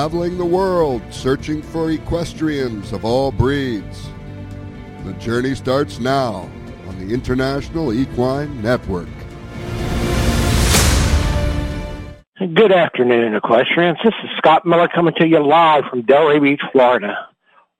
[0.00, 4.08] traveling the world searching for equestrians of all breeds.
[5.04, 6.48] The journey starts now
[6.88, 9.10] on the International Equine Network.
[12.38, 13.98] Good afternoon, equestrians.
[14.02, 17.28] This is Scott Miller coming to you live from Delray Beach, Florida,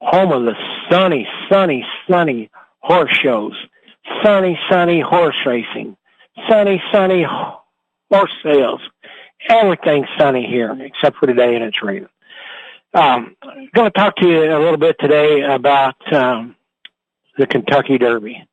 [0.02, 0.52] home of the
[0.90, 2.50] sunny, sunny, sunny
[2.80, 3.54] horse shows,
[4.22, 5.96] sunny, sunny horse racing,
[6.50, 7.24] sunny, sunny
[8.10, 8.82] horse sales.
[9.48, 12.08] Everything's sunny here except for today, and it's raining.
[12.92, 13.36] Um,
[13.72, 16.56] going to talk to you a little bit today about um,
[17.38, 18.44] the Kentucky Derby.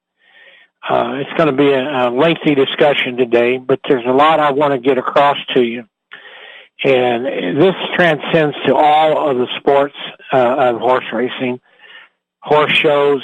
[0.87, 4.51] Uh, it's going to be a, a lengthy discussion today, but there's a lot I
[4.51, 5.85] want to get across to you.
[6.83, 9.95] And this transcends to all of the sports
[10.31, 11.59] uh, of horse racing,
[12.39, 13.23] horse shows,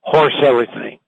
[0.00, 0.98] horse everything.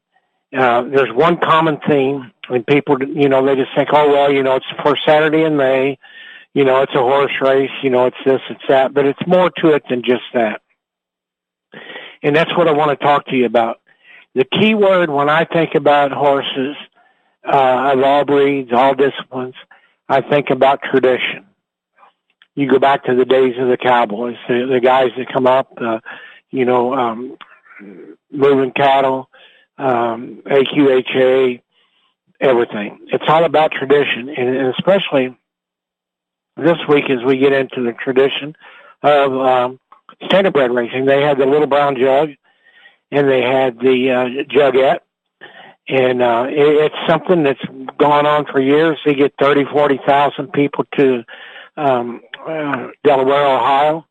[0.56, 4.42] Uh, there's one common theme, and people, you know, they just think, oh, well, you
[4.42, 5.98] know, it's first Saturday in May,
[6.56, 9.50] you know, it's a horse race, you know, it's this, it's that, but it's more
[9.58, 10.62] to it than just that.
[12.22, 13.78] And that's what I want to talk to you about.
[14.34, 16.74] The key word when I think about horses
[17.46, 19.52] uh, of all breeds, all disciplines,
[20.08, 21.44] I think about tradition.
[22.54, 25.76] You go back to the days of the cowboys, the, the guys that come up,
[25.78, 25.98] uh,
[26.50, 27.36] you know, um,
[28.32, 29.28] moving cattle,
[29.76, 31.60] um, AQHA,
[32.40, 33.00] everything.
[33.08, 35.36] It's all about tradition, and, especially
[36.56, 38.56] this week as we get into the tradition
[39.02, 39.80] of um,
[40.22, 41.06] standardbred racing.
[41.06, 42.30] They had the little brown jug,
[43.10, 45.00] and they had the uh, jugette,
[45.88, 47.62] and uh, it, it's something that's
[47.98, 48.98] gone on for years.
[49.04, 51.24] They get thirty, forty thousand people to
[51.76, 54.06] um, uh, Delaware, Ohio.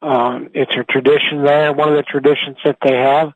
[0.00, 1.72] Um, it's a tradition there.
[1.72, 3.32] One of the traditions that they have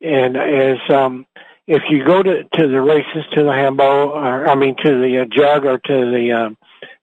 [0.00, 1.26] and is um,
[1.66, 5.22] if you go to to the races to the Hambo, or I mean to the
[5.22, 6.56] uh, jug or to the um,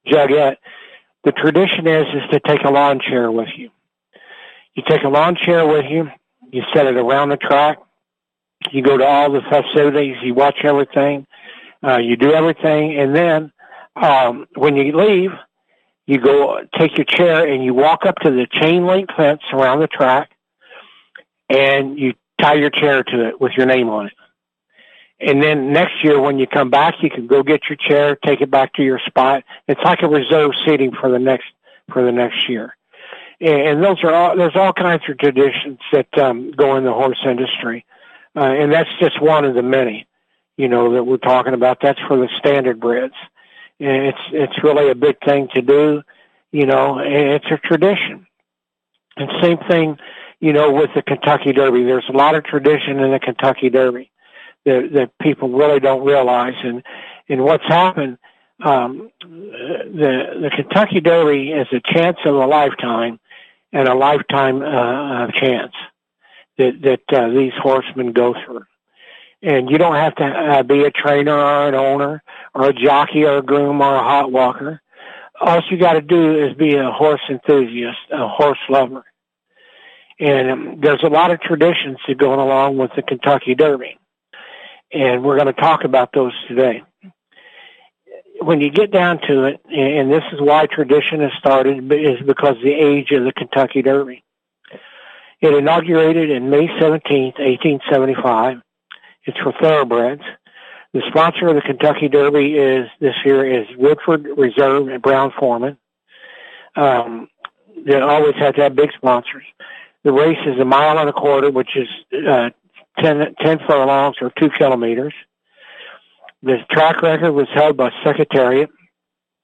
[0.08, 0.58] jugette,
[1.26, 3.72] the tradition is is to take a lawn chair with you.
[4.76, 6.10] You take a lawn chair with you.
[6.52, 7.80] You set it around the track.
[8.72, 10.16] You go to all the festivities.
[10.24, 11.26] You watch everything.
[11.84, 13.52] Uh, you do everything, and then
[13.96, 15.32] um, when you leave,
[16.08, 19.82] you go take your chair and you walk up to the chain link fence around
[19.82, 20.32] the track,
[21.50, 24.14] and you tie your chair to it with your name on it.
[25.20, 28.42] And then next year when you come back, you can go get your chair, take
[28.42, 29.44] it back to your spot.
[29.68, 31.48] It's like a reserve seating for the next,
[31.92, 32.76] for the next year.
[33.40, 37.20] And those are all, there's all kinds of traditions that, um, go in the horse
[37.26, 37.86] industry.
[38.36, 40.06] Uh, and that's just one of the many,
[40.58, 41.80] you know, that we're talking about.
[41.82, 43.14] That's for the standard breds.
[43.80, 46.02] And it's, it's really a big thing to do,
[46.52, 48.26] you know, it's a tradition.
[49.18, 49.98] And same thing,
[50.40, 51.84] you know, with the Kentucky Derby.
[51.84, 54.12] There's a lot of tradition in the Kentucky Derby
[54.66, 56.56] that, that people really don't realize.
[56.64, 56.84] And,
[57.30, 58.18] and what's happened,
[58.64, 63.20] um, the, the Kentucky Derby is a chance of a lifetime
[63.72, 65.74] and a lifetime, uh, chance
[66.58, 68.66] that, that, uh, these horsemen go through.
[69.42, 72.24] And you don't have to uh, be a trainer or an owner
[72.54, 74.82] or a jockey or a groom or a hot walker.
[75.40, 79.04] All you got to do is be a horse enthusiast, a horse lover
[80.20, 83.98] and um, there's a lot of traditions that go along with the Kentucky Derby.
[84.96, 86.82] And we're going to talk about those today.
[88.40, 92.56] When you get down to it, and this is why tradition has started, is because
[92.64, 94.24] the age of the Kentucky Derby.
[95.42, 98.62] It inaugurated in May 17th, 1875.
[99.26, 100.22] It's for thoroughbreds.
[100.94, 105.78] The sponsor of the Kentucky Derby is this year is Woodford Reserve and Brown Forman.
[106.78, 107.28] Um,
[107.86, 109.44] they always have to have big sponsors.
[110.06, 111.90] The race is a mile and a quarter, which is
[112.26, 112.52] uh,
[113.00, 115.14] 10, 10 furlongs or two kilometers.
[116.44, 118.70] The track record was held by Secretariat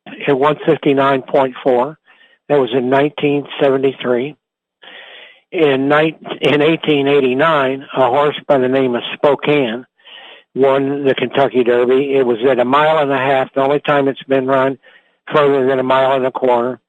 [0.06, 1.96] at 159.4.
[2.50, 4.36] That was in 1973.
[5.52, 9.86] In, in 1889, a horse by the name of Spokane
[10.54, 12.14] won the Kentucky Derby.
[12.16, 13.54] It was at a mile and a half.
[13.54, 14.78] The only time it's been run
[15.34, 16.80] further than a mile and a quarter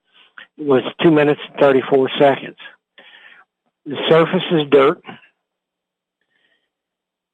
[0.59, 2.57] was two minutes and 34 seconds.
[3.85, 5.03] The surface is dirt.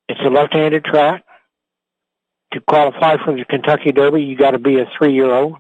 [0.09, 1.25] It's a left-handed track.
[2.55, 5.57] To qualify for the Kentucky Derby, you got to be a three-year-old.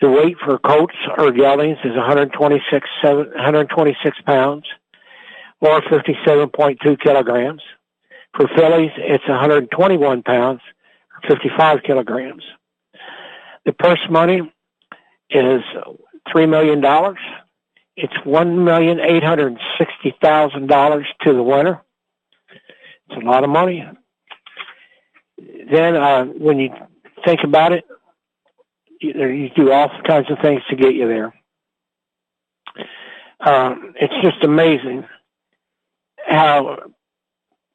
[0.00, 4.64] The weight for colts or geldings is 126, 126 pounds
[5.60, 7.62] or 57.2 kilograms.
[8.36, 10.60] For fillies, it's 121 pounds
[11.24, 12.44] or 55 kilograms.
[13.64, 14.40] The purse money
[15.30, 15.62] is
[16.34, 16.82] $3 million.
[17.96, 21.82] It's one million eight hundred sixty thousand dollars to the winner.
[23.12, 23.84] It's a lot of money.
[25.70, 26.70] Then, uh, when you
[27.24, 27.84] think about it,
[29.00, 31.34] you, you do all kinds of things to get you there.
[33.40, 35.04] um, it's just amazing
[36.26, 36.78] how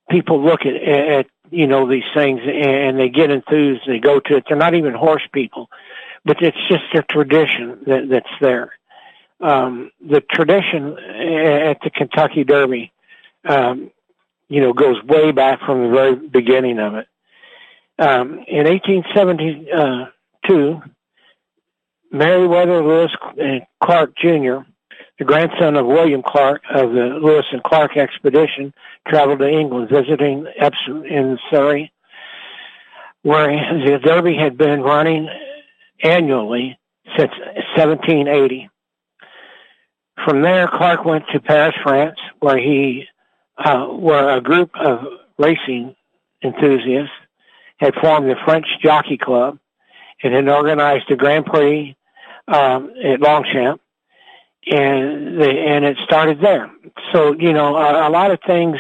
[0.10, 3.82] people look at, at you know these things and they get enthused.
[3.88, 4.46] They go to it.
[4.48, 5.70] They're not even horse people,
[6.26, 8.74] but it's just a tradition that, that's there.
[9.40, 12.92] Um, the tradition at the Kentucky Derby,
[13.48, 13.92] um,
[14.50, 17.08] you know, goes way back from the very beginning of it.
[18.00, 20.82] Um, in 1872,
[22.12, 24.58] Meriwether Lewis and Clark Jr.,
[25.20, 28.74] the grandson of William Clark of the Lewis and Clark expedition,
[29.08, 31.92] traveled to England, visiting Epsom in Surrey,
[33.24, 35.28] where the Derby had been running
[36.04, 36.78] annually
[37.18, 37.32] since
[37.76, 38.70] 1780.
[40.24, 43.06] From there, Clark went to Paris, France, where he,
[43.58, 45.00] uh, where a group of
[45.38, 45.96] racing
[46.44, 47.12] enthusiasts
[47.78, 49.60] had formed the French Jockey Club
[50.24, 51.96] and had organized a Grand Prix
[52.48, 53.82] um, at Longchamp,
[54.70, 56.72] and they, and it started there.
[57.14, 58.78] So you know, a, a lot of things,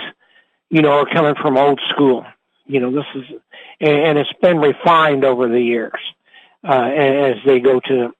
[0.69, 2.25] you know, are coming from old school.
[2.65, 3.23] You know, this is,
[3.80, 6.00] and, and it's been refined over the years
[6.68, 8.12] uh, as they go to,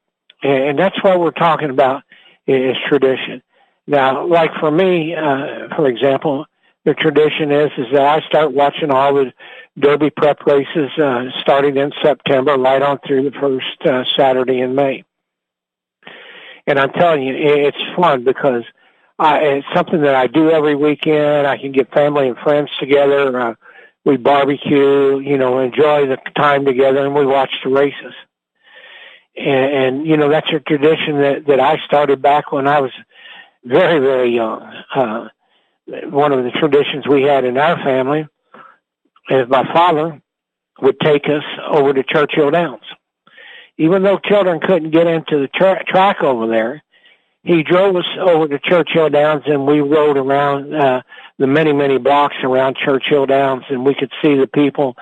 [0.44, 2.04] and that's what we're talking about
[2.46, 3.42] is tradition.
[3.88, 6.46] Now, like for me, uh, for example,
[6.84, 9.34] the tradition is is that I start watching all the
[9.80, 14.76] Derby prep races uh, starting in September, right on through the first uh, Saturday in
[14.76, 15.04] May.
[16.66, 18.64] And I'm telling you, it's fun because
[19.20, 21.48] I, it's something that I do every weekend.
[21.48, 23.40] I can get family and friends together.
[23.40, 23.56] Uh,
[24.04, 28.14] we barbecue, you know, enjoy the time together, and we watch the races.
[29.36, 32.92] And, and you know, that's a tradition that that I started back when I was
[33.64, 34.62] very, very young.
[34.94, 35.28] Uh,
[36.10, 38.28] one of the traditions we had in our family
[39.30, 40.22] is my father
[40.82, 42.84] would take us over to Churchill Downs
[43.78, 46.84] even though children couldn't get into the tra- track over there,
[47.44, 51.02] he drove us over to Churchill Downs and we rode around uh,
[51.38, 54.98] the many, many blocks around Churchill Downs and we could see the people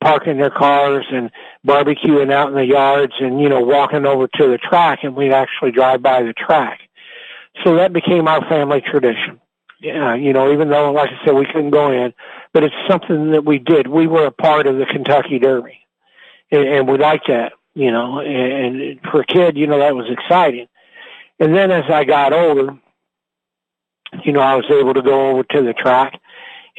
[0.00, 1.30] parking their cars and
[1.66, 5.32] barbecuing out in the yards and, you know, walking over to the track and we'd
[5.32, 6.80] actually drive by the track.
[7.64, 9.40] So that became our family tradition.
[9.80, 12.12] Yeah, you know, even though, like I said, we couldn't go in,
[12.52, 13.86] but it's something that we did.
[13.86, 15.78] We were a part of the Kentucky Derby
[16.50, 20.06] and, and we liked that you know, and for a kid, you know, that was
[20.10, 20.66] exciting.
[21.38, 22.76] And then as I got older,
[24.24, 26.20] you know, I was able to go over to the track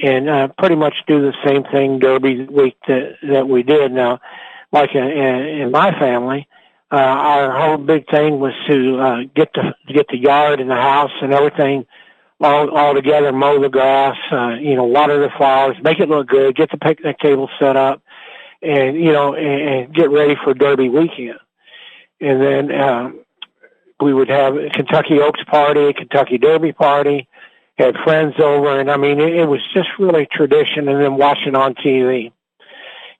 [0.01, 3.91] and uh, pretty much do the same thing Derby week that that we did.
[3.91, 4.19] Now,
[4.71, 6.60] like in, in my family, uh,
[6.97, 11.11] our whole big thing was to uh, get the get the yard and the house
[11.21, 11.85] and everything
[12.41, 16.27] all all together, mow the grass, uh, you know, water the flowers, make it look
[16.27, 18.01] good, get the picnic table set up,
[18.61, 21.39] and you know, and, and get ready for Derby weekend.
[22.19, 23.19] And then um,
[24.01, 27.27] we would have a Kentucky Oaks party, a Kentucky Derby party,
[27.77, 30.87] had friends over, and I mean, it, it was just really tradition.
[30.87, 32.31] And then watching on TV,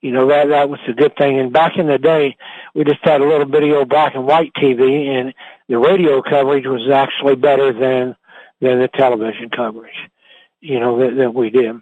[0.01, 1.39] you know, that that was a good thing.
[1.39, 2.35] And back in the day,
[2.73, 5.33] we just had a little bitty old black and white TV, and
[5.69, 8.15] the radio coverage was actually better than
[8.59, 9.95] than the television coverage,
[10.59, 11.75] you know, that, that we did.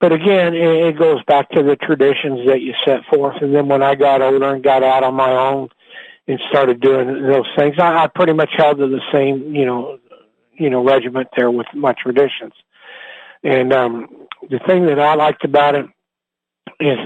[0.00, 3.36] But again, it goes back to the traditions that you set forth.
[3.40, 5.68] And then when I got older and got out on my own
[6.26, 9.98] and started doing those things, I, I pretty much held to the same, you know,
[10.54, 12.52] you know, regiment there with my traditions.
[13.44, 15.86] And um, the thing that I liked about it
[16.80, 16.98] is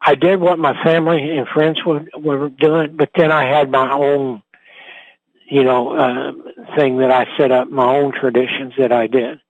[0.00, 3.90] I did what my family and friends were, were doing, but then I had my
[3.90, 4.42] own,
[5.50, 6.32] you know, uh,
[6.76, 9.40] thing that I set up, my own traditions that I did.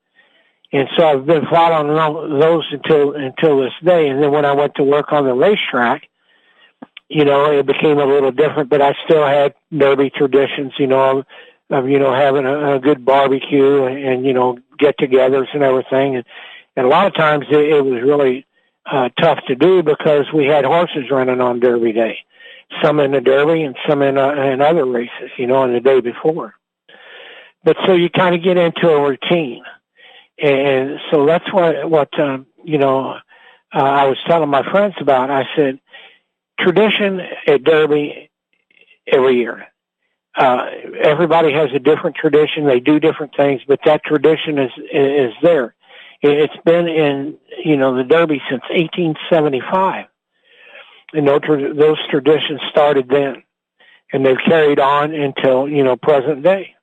[0.73, 1.95] And so I've been following
[2.41, 4.09] those until until this day.
[4.09, 6.09] And then when I went to work on the racetrack,
[7.09, 8.69] you know, it became a little different.
[8.69, 11.25] But I still had derby traditions, you know,
[11.71, 16.17] of, you know having a, a good barbecue and, and you know get-togethers and everything.
[16.17, 16.25] And,
[16.77, 18.47] and a lot of times it, it was really
[18.91, 22.19] uh, tough to do because we had horses running on Derby Day,
[22.83, 25.81] some in the Derby and some in uh, in other races, you know, on the
[25.81, 26.55] day before.
[27.65, 29.63] But so you kind of get into a routine
[30.39, 33.15] and so that's what what um, you know
[33.75, 35.31] uh, I was telling my friends about.
[35.31, 35.81] I said
[36.59, 38.31] tradition at Derby
[39.07, 39.67] every year.
[40.37, 40.67] Uh,
[41.03, 42.67] everybody has a different tradition.
[42.67, 45.75] They do different things, but that tradition is is there.
[46.21, 50.07] It's been in you know the Derby since 1875,
[51.13, 53.43] and those traditions started then,
[54.13, 56.75] and they've carried on until you know present day.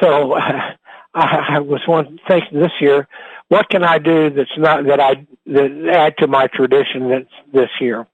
[0.00, 0.72] So uh,
[1.14, 3.08] I, I was one thinking this year,
[3.48, 7.70] what can I do that's not that I that add to my tradition that's this
[7.80, 8.06] year?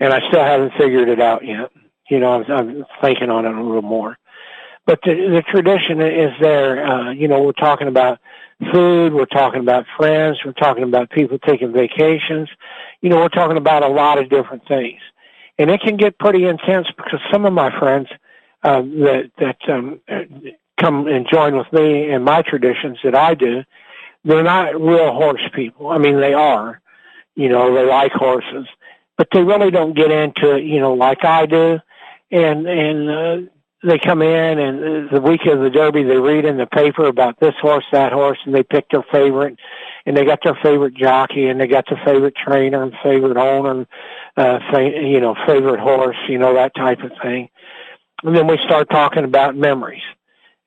[0.00, 1.70] And I still haven't figured it out yet.
[2.10, 4.18] You know, I'm, I'm thinking on it a little more.
[4.86, 6.86] but the, the tradition is there.
[6.86, 8.18] Uh, you know, we're talking about
[8.72, 12.48] food, we're talking about friends, we're talking about people taking vacations.
[13.00, 15.00] You know, we're talking about a lot of different things,
[15.58, 18.08] and it can get pretty intense because some of my friends
[18.62, 20.00] uh, that that um,
[20.80, 23.62] come and join with me in my traditions that I do,
[24.24, 25.88] they're not real horse people.
[25.88, 26.80] I mean, they are.
[27.36, 28.66] You know, they like horses,
[29.18, 30.64] but they really don't get into it.
[30.64, 31.80] You know, like I do,
[32.30, 33.50] and and uh,
[33.84, 37.38] they come in and the week of the Derby, they read in the paper about
[37.38, 39.58] this horse, that horse, and they pick their favorite,
[40.06, 43.86] and they got their favorite jockey, and they got their favorite trainer and favorite owner,
[44.36, 47.50] uh, you know, favorite horse, you know, that type of thing.
[48.22, 50.02] And then we start talking about memories,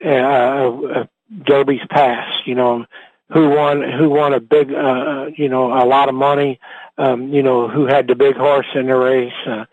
[0.06, 1.06] uh, uh,
[1.44, 2.86] Derby's past, you know,
[3.34, 6.60] who won, who won a big, uh, you know, a lot of money,
[6.98, 9.66] um, you know, who had the big horse in the race, uh,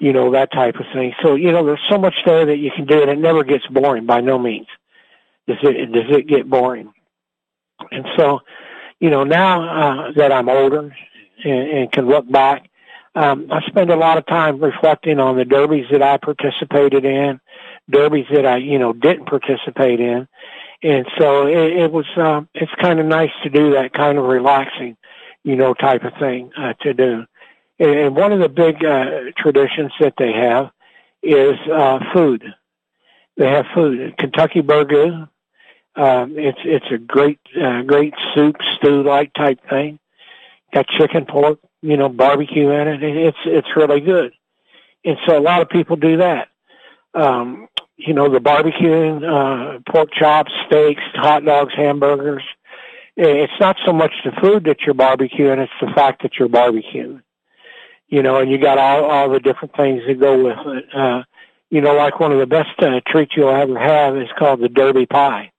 [0.00, 1.12] you know, that type of thing.
[1.22, 3.66] So, you know, there's so much there that you can do and it never gets
[3.66, 4.68] boring by no means.
[5.46, 6.92] Does it, does it get boring?
[7.90, 8.40] And so,
[9.00, 9.62] you know, now
[10.08, 10.94] uh, that I'm older
[11.44, 12.68] and, and can look back,
[13.14, 17.40] um, I spend a lot of time reflecting on the derbies that I participated in,
[17.90, 20.28] derbies that I, you know, didn't participate in.
[20.82, 24.24] And so it, it was, uh, it's kind of nice to do that kind of
[24.24, 24.96] relaxing,
[25.42, 27.24] you know, type of thing uh, to do.
[27.78, 30.70] And one of the big uh, traditions that they have
[31.22, 32.44] is uh, food.
[33.36, 34.16] They have food.
[34.18, 35.28] Kentucky burgoo.
[35.94, 39.98] Um, it's it's a great uh, great soup stew like type thing.
[40.72, 43.02] Got chicken, pork, you know, barbecue in it.
[43.02, 44.32] It's it's really good.
[45.04, 46.48] And so a lot of people do that.
[47.14, 52.42] Um, you know, the barbecuing, uh, pork chops, steaks, hot dogs, hamburgers.
[53.16, 57.22] It's not so much the food that you're barbecuing; it's the fact that you're barbecuing
[58.08, 60.84] you know, and you got all all the different things that go with it.
[60.94, 61.22] Uh,
[61.70, 64.68] you know, like one of the best uh, treats you'll ever have is called the
[64.68, 65.52] Derby Pie,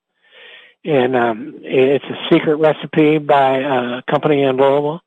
[0.84, 5.02] and um, it's a secret recipe by a company in Louisville.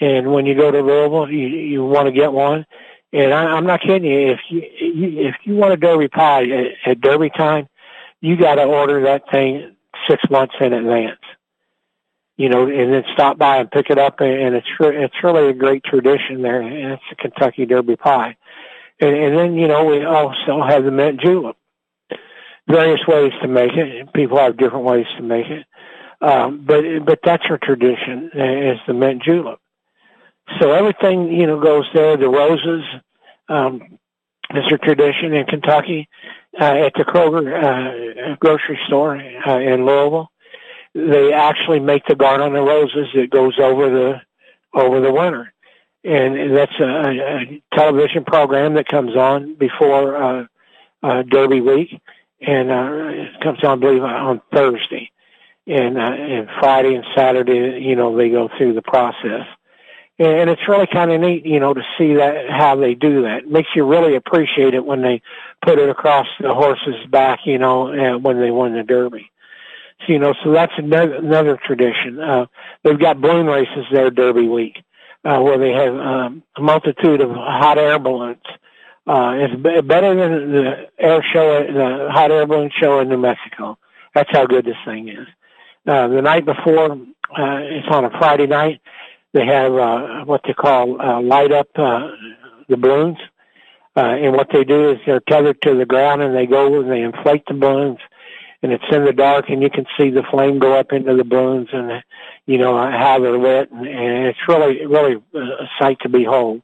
[0.00, 2.66] And when you go to Louisville, you you want to get one.
[3.12, 4.30] And I, I'm not kidding you.
[4.30, 7.68] If you, you if you want a Derby pie at, at Derby time,
[8.20, 9.76] you got to order that thing
[10.08, 11.20] six months in advance
[12.42, 14.20] you know, and then stop by and pick it up.
[14.20, 16.60] And it's it's really a great tradition there.
[16.60, 18.36] And it's a Kentucky Derby pie.
[19.00, 21.56] And, and then you know we also have the mint julep.
[22.68, 24.12] Various ways to make it.
[24.12, 25.64] People have different ways to make it.
[26.20, 29.60] Um, but but that's our tradition is the mint julep.
[30.60, 32.16] So everything you know goes there.
[32.16, 32.82] The roses
[33.48, 33.98] um,
[34.52, 36.08] is a tradition in Kentucky
[36.60, 40.31] uh, at the Kroger uh, grocery store uh, in Louisville
[40.94, 44.20] they actually make the garland of roses that goes over the
[44.74, 45.52] over the winter,
[46.04, 50.46] and that's a, a television program that comes on before uh,
[51.02, 52.00] uh, Derby week,
[52.40, 55.10] and uh, it comes on, I believe, on Thursday,
[55.66, 59.46] and uh, and Friday and Saturday, you know, they go through the process.
[60.18, 63.38] And it's really kind of neat, you know, to see that how they do that.
[63.38, 65.20] It makes you really appreciate it when they
[65.64, 69.31] put it across the horse's back, you know, uh, when they win the Derby
[70.08, 72.20] you know, so that's another, another tradition.
[72.20, 72.46] Uh,
[72.82, 74.82] they've got balloon races there Derby week,
[75.24, 78.42] uh, where they have um, a multitude of hot air balloons.
[79.06, 83.18] Uh, it's b- better than the air show, the hot air balloon show in New
[83.18, 83.78] Mexico.
[84.14, 85.26] That's how good this thing is.
[85.86, 88.80] Uh, the night before, uh, it's on a Friday night.
[89.32, 92.08] They have uh, what they call uh, light up uh,
[92.68, 93.18] the balloons,
[93.96, 96.90] uh, and what they do is they're tethered to the ground and they go and
[96.90, 97.98] they inflate the balloons
[98.62, 101.24] and it's in the dark and you can see the flame go up into the
[101.24, 102.02] balloons and
[102.46, 106.62] you know how they're lit and, and it's really really a sight to behold.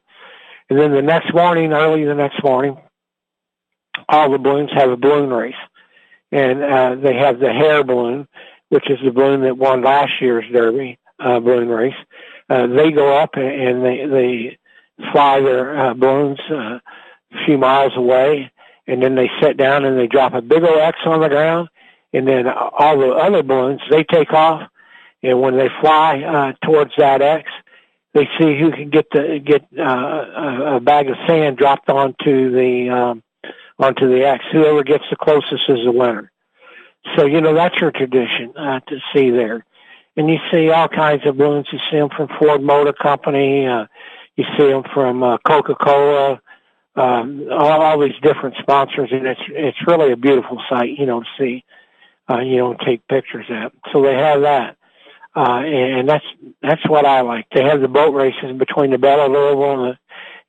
[0.69, 2.77] And then the next morning early the next morning
[4.07, 5.53] all the balloons have a balloon race
[6.31, 8.27] and uh they have the hare balloon
[8.69, 11.95] which is the balloon that won last year's derby uh balloon race
[12.49, 14.57] uh they go up and they they
[15.11, 16.79] fly their uh balloons uh,
[17.31, 18.51] a few miles away
[18.87, 21.69] and then they sit down and they drop a big old X on the ground
[22.13, 24.69] and then all the other balloons they take off,
[25.21, 27.49] and when they fly uh, towards that X,
[28.13, 32.89] they see who can get the get uh, a bag of sand dropped onto the
[32.89, 33.23] um,
[33.77, 34.43] onto the X.
[34.51, 36.31] Whoever gets the closest is the winner.
[37.15, 39.65] So you know that's your tradition uh, to see there,
[40.17, 41.67] and you see all kinds of balloons.
[41.71, 43.67] You see them from Ford Motor Company.
[43.67, 43.85] Uh,
[44.35, 46.41] you see them from uh, Coca Cola.
[46.95, 51.21] Um, all, all these different sponsors, and it's it's really a beautiful sight, you know,
[51.21, 51.63] to see
[52.37, 53.71] you know, take pictures at.
[53.91, 54.77] So they have that.
[55.35, 56.25] Uh, and that's,
[56.61, 57.47] that's what I like.
[57.53, 59.97] They have the boat races between the Belle of Louisville and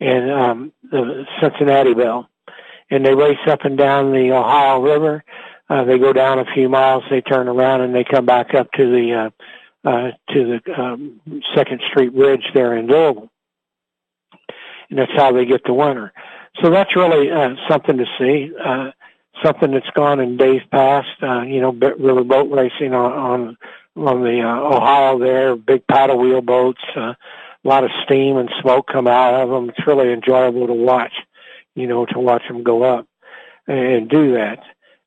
[0.00, 2.28] the, and, um, the Cincinnati Belle.
[2.90, 5.22] And they race up and down the Ohio River.
[5.68, 8.72] Uh, they go down a few miles, they turn around, and they come back up
[8.72, 11.20] to the uh, uh, to the um,
[11.54, 13.30] Second Street Bridge there in Louisville,
[14.90, 16.12] and that's how they get the winter.
[16.60, 18.50] So that's really uh, something to see.
[18.62, 18.90] Uh,
[19.44, 21.08] something that's gone in days past.
[21.22, 23.56] Uh, you know, river boat racing on on,
[23.96, 26.80] on the uh, Ohio there, big paddle wheel boats.
[26.96, 27.14] Uh,
[27.62, 29.68] a lot of steam and smoke come out of them.
[29.68, 31.12] It's really enjoyable to watch.
[31.74, 33.06] You know, to watch them go up
[33.66, 34.58] and do that.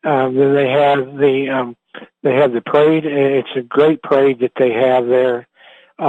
[0.03, 1.75] Um, then they have the um,
[2.23, 3.05] they have the parade.
[3.05, 5.47] It's a great parade that they have there.
[5.99, 6.03] Uh,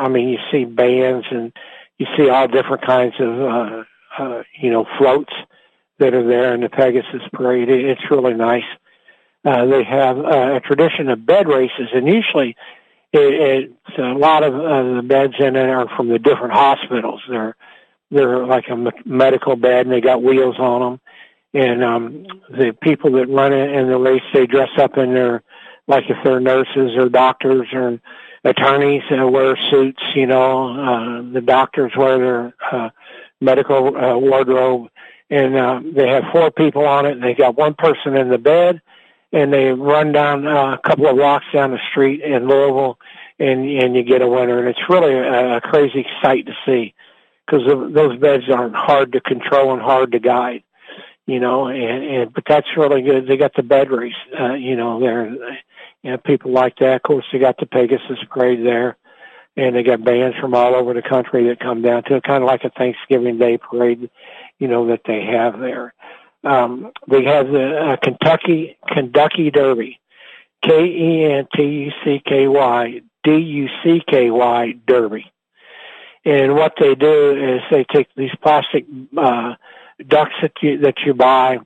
[0.00, 1.52] I mean, you see bands and
[1.98, 3.84] you see all different kinds of uh,
[4.18, 5.32] uh, you know floats
[5.98, 7.68] that are there in the Pegasus Parade.
[7.68, 8.64] It's really nice.
[9.44, 12.56] Uh, they have uh, a tradition of bed races, and usually
[13.12, 17.22] it, it's a lot of uh, the beds in it are from the different hospitals.
[17.28, 17.56] They're
[18.10, 21.00] they're like a medical bed, and they got wheels on them.
[21.54, 25.42] And um, the people that run it in the race, they dress up in their
[25.86, 28.00] like if they're nurses or doctors or
[28.44, 30.02] attorneys, uh, wear suits.
[30.14, 32.90] You know, uh, the doctors wear their uh,
[33.40, 34.88] medical uh, wardrobe
[35.30, 37.12] and uh, they have four people on it.
[37.12, 38.80] And they got one person in the bed,
[39.32, 42.98] and they run down uh, a couple of blocks down the street in Louisville,
[43.38, 44.58] and and you get a winner.
[44.58, 46.94] And it's really a, a crazy sight to see
[47.46, 50.62] because those beds aren't hard to control and hard to guide,
[51.26, 51.66] you know.
[51.66, 53.26] And, and but that's really good.
[53.26, 55.00] They got the bed race, uh, you know.
[55.00, 55.28] There,
[56.02, 56.96] you know, people like that.
[56.96, 58.96] Of course, they got the Pegasus parade there
[59.56, 62.42] and they got bands from all over the country that come down to it, kind
[62.42, 64.10] of like a Thanksgiving Day parade
[64.58, 65.94] you know, that they have there.
[66.44, 69.98] Um, they have the uh, Kentucky Kentucky Derby,
[70.62, 75.32] K E N T U C K Y D U C K Y Derby.
[76.24, 78.84] And what they do is they take these plastic
[79.16, 79.54] uh,
[80.06, 81.58] ducks that you that you buy,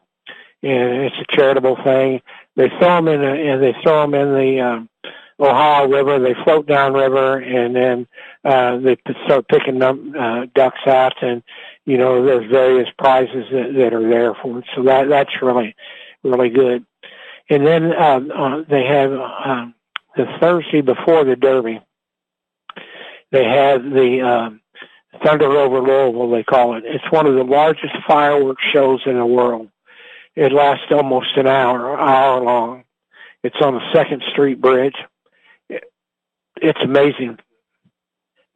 [0.63, 2.21] and it's a charitable thing.
[2.57, 4.89] They throw them in, a, and they throw them in the um,
[5.41, 6.19] Ohio River.
[6.19, 8.07] They float down river, and then
[8.45, 11.43] uh, they start picking them uh, ducks out, and
[11.87, 14.65] you know there's various prizes that, that are there for it.
[14.75, 15.75] So that that's really
[16.23, 16.85] really good.
[17.49, 19.67] And then uh, uh, they have uh,
[20.17, 21.81] the Thursday before the Derby.
[23.33, 26.31] They have the uh, Thunder over Louisville.
[26.31, 26.85] They call it.
[26.87, 29.69] It's one of the largest fireworks shows in the world.
[30.37, 32.85] It lasts almost an hour, hour long.
[33.43, 34.97] It's on the Second Street Bridge
[36.61, 37.39] it's amazing.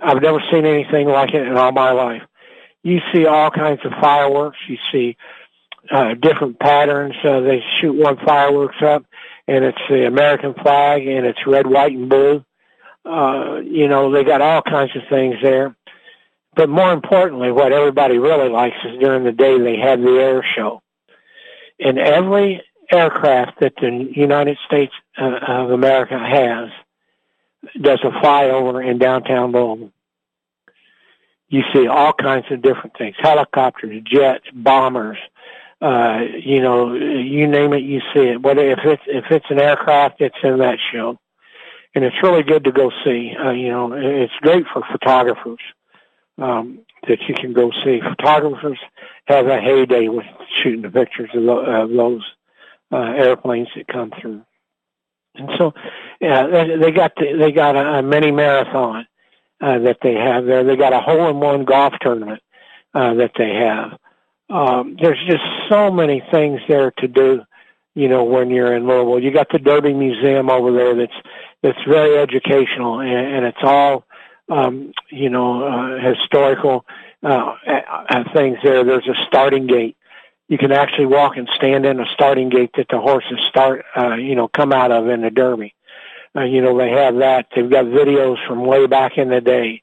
[0.01, 2.23] I've never seen anything like it in all my life.
[2.85, 4.59] You see all kinds of fireworks.
[4.69, 5.17] You see
[5.91, 7.15] uh, different patterns.
[7.25, 9.05] Uh, they shoot one fireworks up,
[9.49, 12.45] and it's the American flag, and it's red, white, and blue.
[13.05, 15.75] Uh, you know, they got all kinds of things there.
[16.55, 20.47] But more importantly, what everybody really likes is during the day they have the air
[20.55, 20.83] show.
[21.81, 26.69] And every aircraft that the United States uh, of America has
[27.81, 29.91] does a flyover in downtown Louisville.
[31.49, 35.19] You see all kinds of different things: helicopters, jets, bombers.
[35.81, 38.43] Uh, you know, you name it, you see it.
[38.43, 41.19] But if it's if it's an aircraft, it's in that show,
[41.95, 43.35] and it's really good to go see.
[43.39, 45.61] Uh, you know, it's great for photographers
[46.39, 48.01] um, that you can go see.
[48.01, 48.79] Photographers
[49.27, 50.27] have a heyday with
[50.63, 52.23] shooting the pictures of, of those
[52.93, 54.43] uh, airplanes that come through.
[55.35, 55.75] And so,
[56.21, 59.07] yeah, they, they got the, they got a, a mini marathon
[59.61, 60.65] uh, that they have there.
[60.65, 62.43] They got a hole in one golf tournament
[62.95, 63.99] uh, that they have.
[64.51, 67.43] Um, there's just so many things there to do.
[67.95, 70.95] You know, when you're in Louisville, you got the Derby Museum over there.
[70.95, 71.17] That's
[71.63, 74.05] that's very educational, and, and it's all
[74.51, 76.85] um, you know uh, historical
[77.23, 78.85] uh, uh, things there.
[78.85, 79.97] There's a starting gate
[80.49, 84.15] you can actually walk and stand in a starting gate that the horses start, uh,
[84.15, 85.74] you know, come out of in the Derby.
[86.37, 87.47] Uh, you know, they have that.
[87.55, 89.83] They've got videos from way back in the day.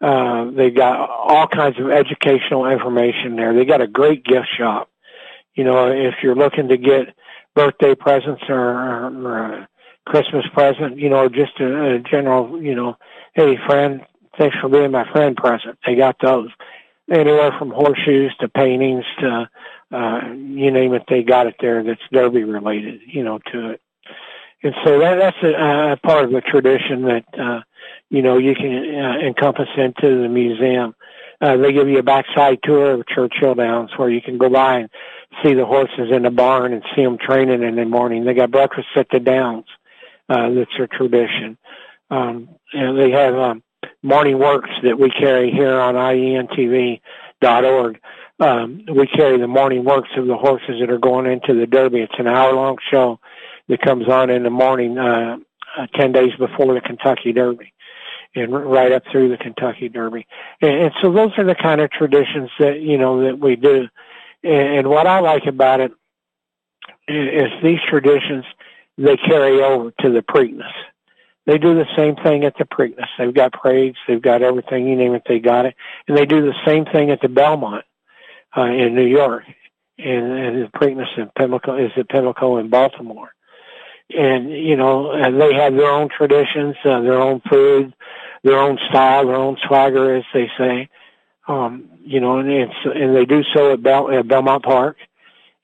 [0.00, 3.54] Uh, they've got all kinds of educational information there.
[3.54, 4.90] They got a great gift shop.
[5.54, 7.14] You know, if you're looking to get
[7.54, 9.68] birthday presents or, or a
[10.06, 12.96] Christmas present, you know, just a, a general, you know,
[13.34, 14.00] hey friend,
[14.38, 15.78] thanks for being my friend present.
[15.86, 16.48] They got those
[17.10, 19.48] anywhere from horseshoes to paintings to
[19.92, 23.80] uh, you name it, they got it there that's Derby related, you know, to it.
[24.62, 27.60] And so that, that's a, a part of the tradition that, uh,
[28.10, 30.94] you know, you can uh, encompass into the museum.
[31.40, 34.78] Uh, they give you a backside tour of Churchill Downs where you can go by
[34.80, 34.90] and
[35.42, 38.24] see the horses in the barn and see them training in the morning.
[38.24, 39.66] They got breakfast at the Downs.
[40.28, 41.58] Uh, that's a tradition.
[42.10, 43.64] Um, and they have um,
[44.02, 47.00] morning works that we carry here on IENTV.org
[48.42, 52.00] um, we carry the morning works of the horses that are going into the Derby.
[52.00, 53.20] It's an hour long show
[53.72, 55.38] that comes on in the morning, uh,
[55.78, 57.72] uh, 10 days before the Kentucky Derby
[58.34, 60.26] and right up through the Kentucky Derby.
[60.60, 63.88] And, and so those are the kind of traditions that, you know, that we do.
[64.44, 65.92] And, and what I like about it
[67.08, 68.44] is, is these traditions,
[68.98, 70.72] they carry over to the Preakness.
[71.46, 73.08] They do the same thing at the Preakness.
[73.18, 75.74] They've got parades, they've got everything, you name it, they got it.
[76.06, 77.86] And they do the same thing at the Belmont
[78.54, 79.44] uh, in New York.
[79.96, 83.30] And, and the Preakness in Pimlico is at Pimlico in Baltimore
[84.16, 87.94] and you know and they have their own traditions, uh, their own food,
[88.42, 90.88] their own style, their own swagger, as they say.
[91.48, 94.96] Um, you know, and it's and they do so at, Bel- at Belmont Park.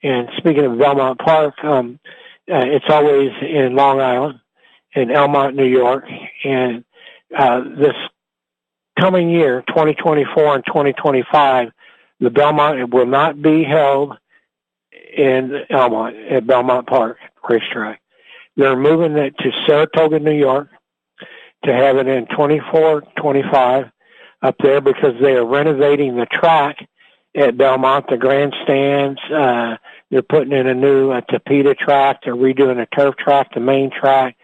[0.02, 1.98] And speaking of Belmont Park, um,
[2.50, 4.40] uh, it's always in Long Island,
[4.94, 6.04] in Elmont, New York,
[6.44, 6.84] and
[7.36, 7.94] uh, this
[8.98, 11.68] coming year, 2024 and 2025,
[12.20, 14.16] the Belmont will not be held
[15.16, 18.00] in Elmont at Belmont Park Racetrack.
[18.58, 20.68] They're moving it to Saratoga, New York,
[21.64, 23.86] to have it in 24, 25
[24.42, 26.76] up there because they are renovating the track
[27.36, 29.20] at Belmont, the grandstands.
[29.32, 29.76] Uh,
[30.10, 32.22] they're putting in a new uh, Tapeta track.
[32.24, 34.36] They're redoing a turf track, the main track,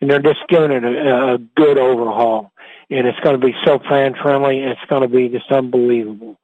[0.00, 2.52] and they're just giving it a, a good overhaul.
[2.90, 4.58] And it's going to be so fan friendly.
[4.58, 6.40] It's going to be just unbelievable.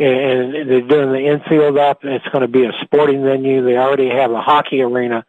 [0.00, 2.00] And, and they're doing the infield up.
[2.02, 3.64] It's going to be a sporting venue.
[3.64, 5.24] They already have a hockey arena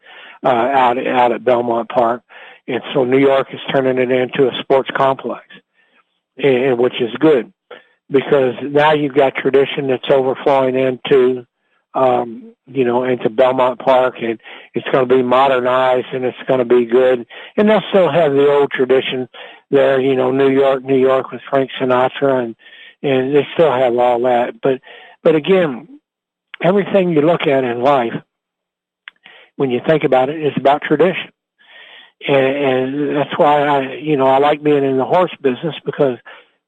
[0.45, 2.21] uh, out out at Belmont Park,
[2.67, 5.45] and so New York is turning it into a sports complex,
[6.37, 7.51] and which is good
[8.09, 11.45] because now you've got tradition that's overflowing into
[11.95, 14.39] um, you know, into Belmont Park, and
[14.73, 17.25] it's going to be modernized, and it's going to be good.
[17.55, 19.29] And they'll still have the old tradition
[19.71, 22.55] there, you know, New York, New York with Frank Sinatra, and
[23.01, 24.59] and they still have all that.
[24.61, 24.81] But
[25.23, 25.99] but again,
[26.61, 28.13] everything you look at in life
[29.55, 31.31] when you think about it, it, is about tradition.
[32.27, 36.17] And, and that's why I, you know, I like being in the horse business because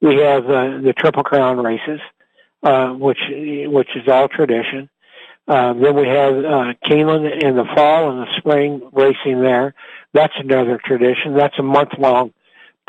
[0.00, 2.00] we have uh, the Triple Crown races,
[2.62, 4.88] uh, which which is all tradition.
[5.48, 9.74] Uh, then we have uh, Keeneland in the fall and the spring racing there.
[10.12, 11.34] That's another tradition.
[11.34, 12.34] That's a month long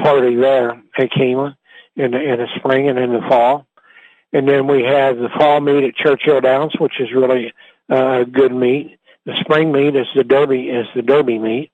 [0.01, 1.55] party there at Keeneland
[1.95, 3.65] in the, in the spring and in the fall.
[4.33, 7.53] And then we have the fall meet at Churchill Downs, which is really
[7.89, 8.98] uh, a good meet.
[9.29, 11.71] The spring meet is the Derby is the Derby meet,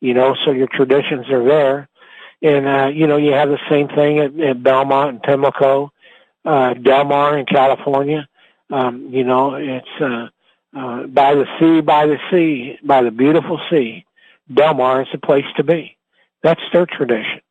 [0.00, 0.34] you know.
[0.42, 1.88] So your traditions are there,
[2.40, 5.92] and uh, you know you have the same thing at, at Belmont and Pimlico,
[6.46, 8.26] uh, Del Mar in California.
[8.70, 10.28] Um, you know, it's uh,
[10.74, 14.06] uh, by the sea, by the sea, by the beautiful sea.
[14.50, 15.98] Del Mar is the place to be.
[16.42, 17.42] That's their tradition.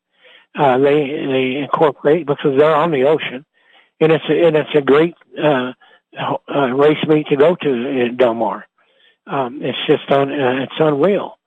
[0.58, 3.46] Uh, they they incorporate because they're on the ocean,
[4.00, 5.74] and it's a, and it's a great uh,
[6.18, 8.66] uh, race meet to go to in Del Mar.
[9.26, 11.38] Um, it's just un, uh, it's unreal,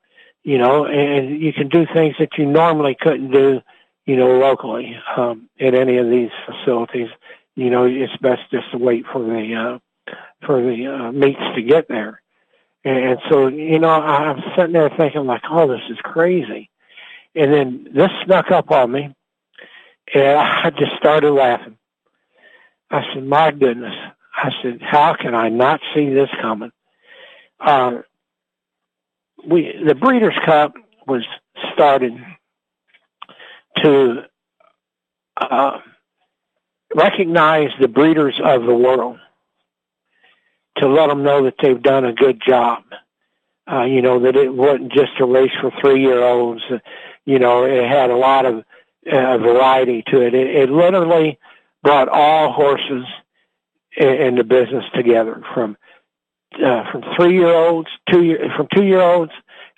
[0.43, 3.61] you know, and you can do things that you normally couldn't do,
[4.05, 7.09] you know, locally um, at any of these facilities.
[7.55, 10.13] You know, it's best just to wait for the uh,
[10.45, 12.21] for the uh, meets to get there.
[12.83, 16.69] And so, you know, I'm sitting there thinking like, oh, this is crazy.
[17.35, 19.13] And then this snuck up on me,
[20.13, 21.77] and I just started laughing.
[22.89, 23.95] I said, my goodness.
[24.33, 26.71] I said, how can I not see this coming?
[27.59, 28.01] Uh,
[29.45, 30.73] we the Breeders' Cup
[31.07, 31.23] was
[31.73, 32.13] started
[33.77, 34.23] to
[35.39, 35.79] uh,
[36.95, 39.19] recognize the breeders of the world,
[40.77, 42.83] to let them know that they've done a good job.
[43.69, 46.61] Uh, you know that it wasn't just a race for three-year-olds.
[47.25, 48.63] You know, it had a lot of
[49.11, 50.33] uh, variety to it.
[50.33, 50.55] it.
[50.55, 51.37] It literally
[51.83, 53.05] brought all horses
[53.95, 55.77] in, in the business together, from
[56.53, 59.31] uh, from three year olds, two year from two year olds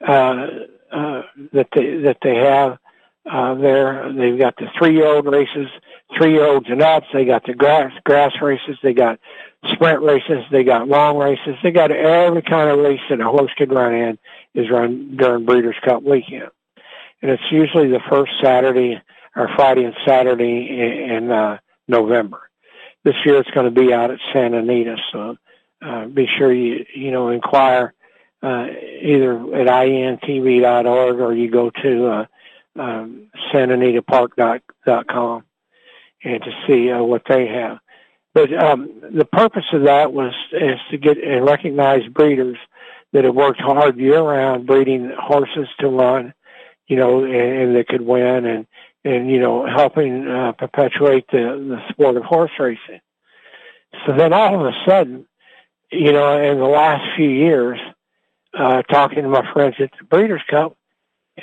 [0.08, 0.48] uh,
[0.92, 1.22] uh,
[1.54, 2.78] that they that they have
[3.30, 4.12] uh, there.
[4.14, 5.68] They've got the three year old races,
[6.18, 7.08] three year olds and ups.
[7.14, 8.78] They got the grass grass races.
[8.82, 9.20] They got
[9.74, 10.46] sprint races.
[10.52, 11.56] They got long races.
[11.64, 14.18] They got every kind of race that a horse could run in
[14.54, 16.50] is run during Breeders' Cup weekend,
[17.22, 19.02] and it's usually the first Saturday
[19.36, 22.50] or Friday and Saturday in, in uh, November.
[23.04, 25.38] This year it's going to be out at Santa Anita, so
[25.82, 27.94] uh, be sure you you know inquire
[28.42, 28.68] uh,
[29.02, 32.26] either at ientv.org or you go to uh,
[32.80, 35.44] um, santanitapark.com
[36.24, 37.80] and to see uh, what they have.
[38.34, 42.58] But um, the purpose of that was is to get and recognize breeders
[43.12, 46.34] that have worked hard year round breeding horses to run,
[46.88, 48.68] you know, and, and that could win and
[49.04, 53.02] and you know helping uh, perpetuate the the sport of horse racing.
[54.06, 55.26] So then all of a sudden,
[55.92, 57.80] you know, in the last few years,
[58.58, 60.76] uh, talking to my friends at the Breeders' Cup,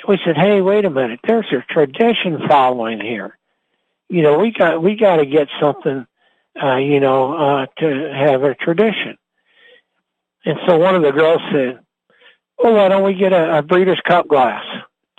[0.07, 1.19] we said, "Hey, wait a minute.
[1.27, 3.37] There's a tradition following here.
[4.09, 6.05] You know, we got we got to get something,
[6.61, 9.17] uh, you know, uh, to have a tradition."
[10.45, 11.79] And so one of the girls said,
[12.57, 14.63] "Well, why don't we get a, a Breeders' Cup glass,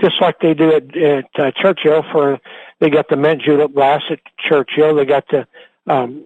[0.00, 2.40] just like they do at, at uh, Churchill for
[2.80, 4.94] they got the mint julep glass at Churchill.
[4.94, 5.46] They got the
[5.88, 6.24] um,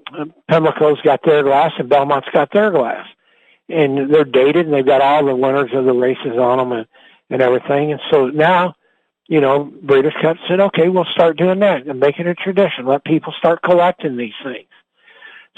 [0.51, 3.07] Pimlico's got their glass and Belmont's got their glass,
[3.69, 6.87] and they're dated and they've got all the winners of the races on them and
[7.31, 7.93] and everything.
[7.93, 8.75] And so now,
[9.27, 12.85] you know, Breeders' Cup said, okay, we'll start doing that and make it a tradition.
[12.85, 14.69] Let people start collecting these things.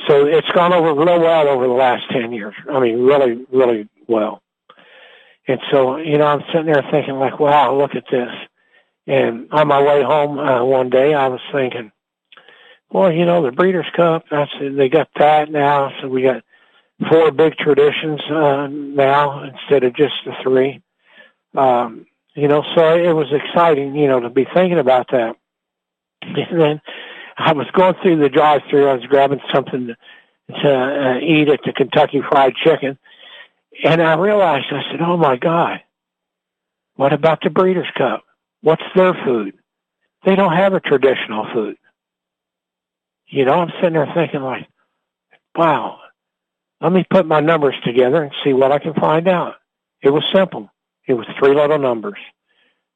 [0.06, 2.54] So it's gone over real well over the last ten years.
[2.70, 4.42] I mean, really, really well.
[5.46, 8.30] And so, you know, I'm sitting there thinking like, wow, look at this.
[9.06, 11.92] And on my way home uh, one day, I was thinking,
[12.94, 16.44] well, you know, the Breeders' Cup, that's they got that now, so we got
[17.10, 20.80] four big traditions uh, now instead of just the three.
[21.56, 25.34] Um, you know, so it was exciting, you know, to be thinking about that.
[26.22, 26.80] And then
[27.36, 28.88] I was going through the drive-through.
[28.88, 29.96] I was grabbing something to,
[30.62, 32.96] to uh, eat at the Kentucky Fried Chicken,
[33.82, 35.80] and I realized I said, "Oh my God,
[36.94, 38.22] what about the Breeders' Cup?
[38.62, 39.58] What's their food?
[40.24, 41.76] They don't have a traditional food."
[43.26, 44.68] You know, I'm sitting there thinking like,
[45.56, 46.00] "Wow,
[46.80, 49.56] let me put my numbers together and see what I can find out."
[50.02, 50.70] It was simple.
[51.06, 52.18] It was three little numbers.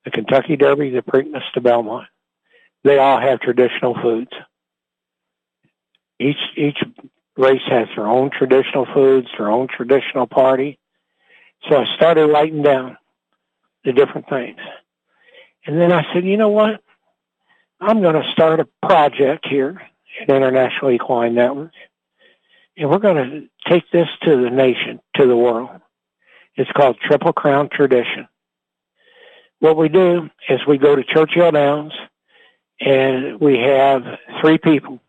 [0.04, 2.06] The Kentucky Derby, the Preakness, the Belmont.
[2.84, 4.30] They all have traditional foods.
[6.18, 6.78] Each each
[7.36, 10.78] race has their own traditional foods, their own traditional party.
[11.68, 12.98] So I started writing down
[13.84, 14.58] the different things.
[15.66, 16.82] And then I said, you know what?
[17.80, 19.80] I'm going to start a project here
[20.20, 21.72] at International Equine Network.
[22.76, 25.70] And we're going to take this to the nation, to the world.
[26.56, 28.28] It's called Triple Crown Tradition.
[29.60, 31.92] What we do is we go to Churchill Downs
[32.80, 34.02] and we have
[34.40, 35.00] three people.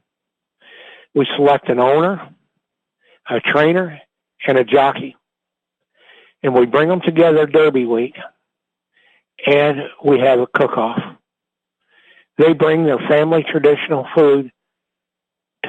[1.13, 2.35] We select an owner,
[3.29, 4.01] a trainer,
[4.47, 5.15] and a jockey.
[6.41, 8.15] And we bring them together Derby week
[9.45, 10.99] and we have a cook off.
[12.37, 14.51] They bring their family traditional food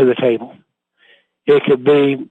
[0.01, 0.57] to the table.
[1.47, 2.31] It could be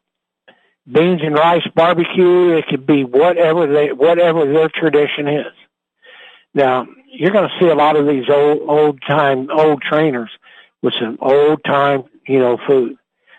[0.91, 2.57] beans and rice barbecue.
[2.57, 5.53] It could be whatever they whatever their tradition is.
[6.53, 10.31] Now you're going to see a lot of these old old time old trainers
[10.81, 12.97] with some old time you know food.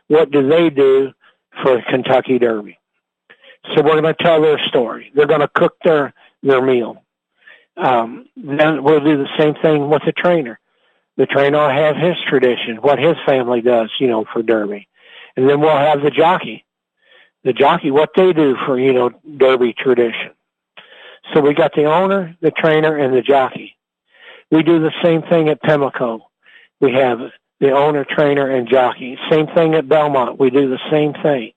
[0.08, 1.12] What do they do
[1.62, 2.78] for Kentucky Derby?
[3.74, 5.12] So we're going to tell their story.
[5.14, 7.02] They're going to cook their their meal.
[7.76, 10.59] Um, then we'll do the same thing with the trainer.
[11.20, 14.88] The trainer will have his tradition, what his family does, you know, for Derby,
[15.36, 16.64] and then we'll have the jockey
[17.44, 20.30] the jockey what they do for you know derby tradition.
[21.32, 23.76] So we got the owner, the trainer, and the jockey.
[24.50, 26.28] We do the same thing at Pimlico.
[26.80, 27.18] We have
[27.60, 29.16] the owner, trainer, and jockey.
[29.30, 30.40] Same thing at Belmont.
[30.40, 31.52] We do the same thing.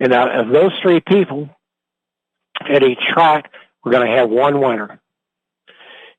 [0.00, 1.50] And out of those three people
[2.68, 3.52] at each track,
[3.84, 5.00] we're going to have one winner.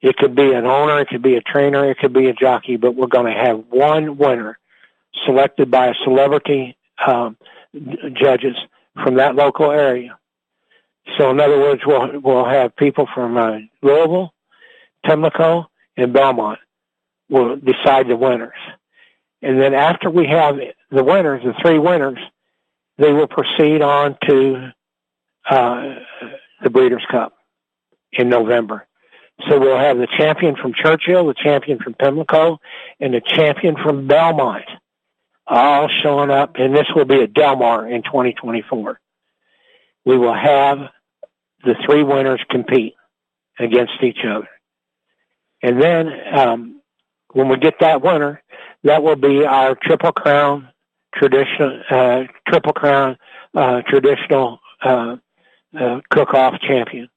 [0.02, 2.78] It could be an owner, it could be a trainer, it could be a jockey,
[2.78, 4.60] but we're going to have one winner
[5.26, 7.38] selected by a celebrity um,
[8.14, 8.56] judges
[9.04, 10.18] from that local area.
[11.18, 14.34] So in other words, we'll we'll have people from uh, Louisville,
[15.06, 16.60] Pimlico, and Belmont
[17.30, 18.58] will decide the winners.
[19.42, 20.58] And then after we have
[20.92, 22.20] the winners, the three winners,
[22.98, 24.74] they will proceed on to
[25.50, 25.96] uh,
[26.64, 27.34] the Breeders' Cup
[28.12, 28.87] in November.
[29.48, 32.58] So we'll have the champion from Churchill, the champion from Pimlico,
[33.00, 34.66] and the champion from Belmont
[35.48, 39.00] all showing up, and this will be at Del Mar in 2024.
[40.06, 40.80] We will have
[41.64, 42.96] the three winners compete
[43.60, 44.50] against each other.
[45.64, 46.82] And then um,
[47.32, 48.42] when we get that winner,
[48.84, 50.70] that will be our Triple Crown
[51.16, 53.18] traditional uh, Triple Crown
[53.56, 55.16] uh, traditional uh,
[55.78, 57.10] uh, cook-off champion.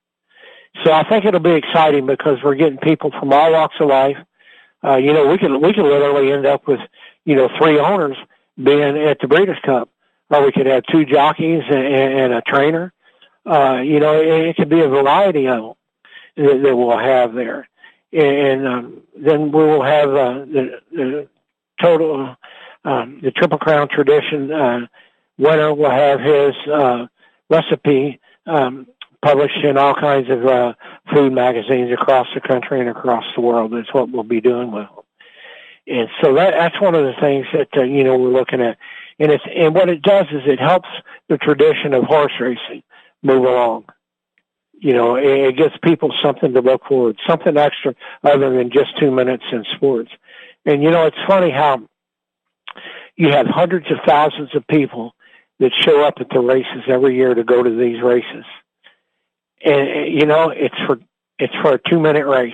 [0.84, 4.16] So I think it'll be exciting because we're getting people from all walks of life.
[4.82, 6.80] Uh, you know, we can we can literally end up with
[7.24, 8.16] you know, three owners
[8.62, 9.88] being at the Breeders' Cup,
[10.30, 12.92] or we could have two jockeys and, and a trainer.
[13.46, 15.74] Uh, you know, it, it could be a variety of them
[16.36, 17.68] that, that we'll have there,
[18.12, 21.28] and um, then we will have uh, the, the
[21.80, 22.36] total,
[22.84, 24.86] um, the Triple Crown Tradition uh,
[25.38, 27.06] winner will have his uh,
[27.48, 28.86] recipe um,
[29.22, 30.74] published in all kinds of uh,
[31.12, 33.72] food magazines across the country and across the world.
[33.72, 34.88] That's what we'll be doing with
[35.86, 38.78] and so that that's one of the things that uh, you know we're looking at
[39.18, 40.88] and it's and what it does is it helps
[41.28, 42.82] the tradition of horse racing
[43.22, 43.84] move along.
[44.72, 49.10] You know, it, gives people something to look forward, something extra other than just two
[49.10, 50.10] minutes in sports.
[50.64, 51.82] And you know, it's funny how
[53.14, 55.14] you have hundreds of thousands of people
[55.58, 58.44] that show up at the races every year to go to these races.
[59.62, 60.98] And you know, it's for
[61.38, 62.52] it's for a two minute race.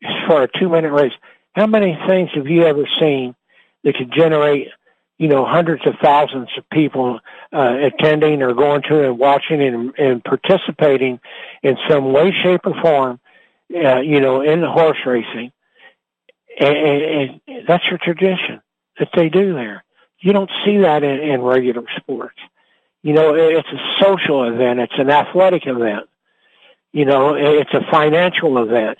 [0.00, 1.12] It's for a two minute race.
[1.52, 3.34] How many things have you ever seen
[3.84, 4.68] that could generate,
[5.18, 7.20] you know, hundreds of thousands of people
[7.52, 11.20] uh, attending or going to and watching and, and participating
[11.62, 13.20] in some way, shape, or form,
[13.74, 15.52] uh, you know, in the horse racing?
[16.58, 18.60] And, and, and that's your tradition
[18.98, 19.84] that they do there.
[20.20, 22.36] You don't see that in, in regular sports.
[23.02, 24.80] You know, it's a social event.
[24.80, 26.06] It's an athletic event.
[26.92, 28.98] You know, it's a financial event.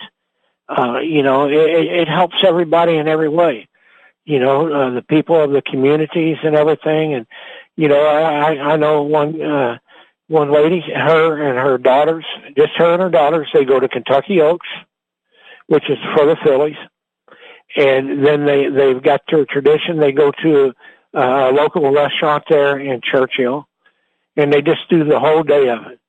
[0.67, 3.67] Uh, you know, it, it helps everybody in every way.
[4.25, 7.13] You know, uh, the people of the communities and everything.
[7.13, 7.27] And,
[7.75, 9.77] you know, I, I know one, uh,
[10.27, 14.41] one lady, her and her daughters, just her and her daughters, they go to Kentucky
[14.41, 14.67] Oaks,
[15.67, 16.77] which is for the fillies.
[17.75, 19.99] And then they, they've got their tradition.
[19.99, 20.73] They go to
[21.13, 23.67] a local restaurant there in Churchill
[24.37, 25.99] and they just do the whole day of it,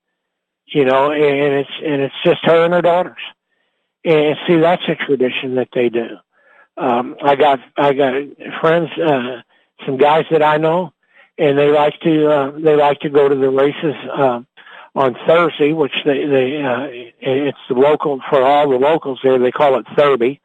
[0.66, 3.22] you know, and it's, and it's just her and her daughters.
[4.04, 6.08] And see, that's a tradition that they do.
[6.76, 8.14] Um, I got, I got
[8.60, 9.42] friends, uh,
[9.84, 10.92] some guys that I know,
[11.38, 14.46] and they like to, uh, they like to go to the races, um,
[14.94, 16.86] on Thursday, which they, they, uh,
[17.20, 20.40] it's the local, for all the locals there, they call it Thurby.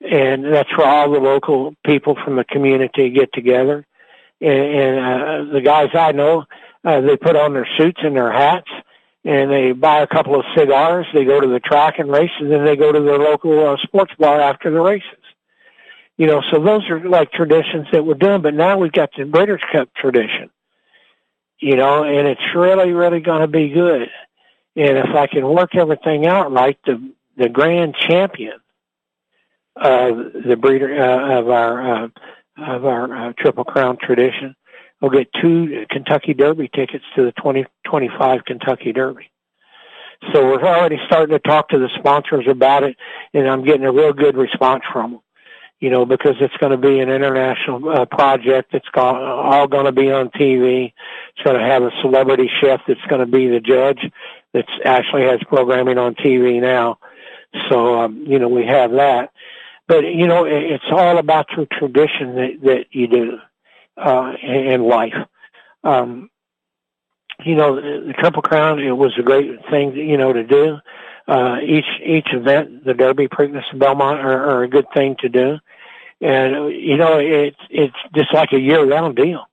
[0.00, 3.86] And that's where all the local people from the community get together.
[4.40, 6.44] And, and uh, the guys I know,
[6.84, 8.68] uh, they put on their suits and their hats
[9.24, 11.06] and they buy a couple of cigars.
[11.12, 13.76] They go to the track and race, and then they go to their local uh,
[13.82, 15.04] sports bar after the races.
[16.16, 18.42] You know, so those are like traditions that we're doing.
[18.42, 20.50] But now we've got the Breeders' Cup tradition.
[21.58, 24.08] You know, and it's really, really going to be good.
[24.76, 28.58] And if I can work everything out right, the the grand champion
[29.76, 32.08] of the breeder uh, of our uh,
[32.56, 34.56] of our uh, Triple Crown tradition
[35.00, 39.30] I'll get two Kentucky Derby tickets to the 2025 Kentucky Derby.
[40.32, 42.96] So we're already starting to talk to the sponsors about it,
[43.32, 45.20] and I'm getting a real good response from them.
[45.78, 48.74] You know, because it's going to be an international uh, project.
[48.74, 50.86] It's all going to be on TV.
[50.86, 54.00] It's going to have a celebrity chef that's going to be the judge.
[54.54, 56.98] That actually has programming on TV now.
[57.70, 59.30] So um, you know, we have that.
[59.86, 63.38] But you know, it's all about the tradition that that you do
[63.98, 65.14] uh, in life.
[65.84, 66.30] Um,
[67.44, 70.78] you know, the Triple Crown, it was a great thing, you know, to do.
[71.26, 75.28] Uh, each, each event, the Derby, Preakness, and Belmont are, are a good thing to
[75.28, 75.58] do.
[76.20, 79.44] And, you know, it's, it's just like a year round deal.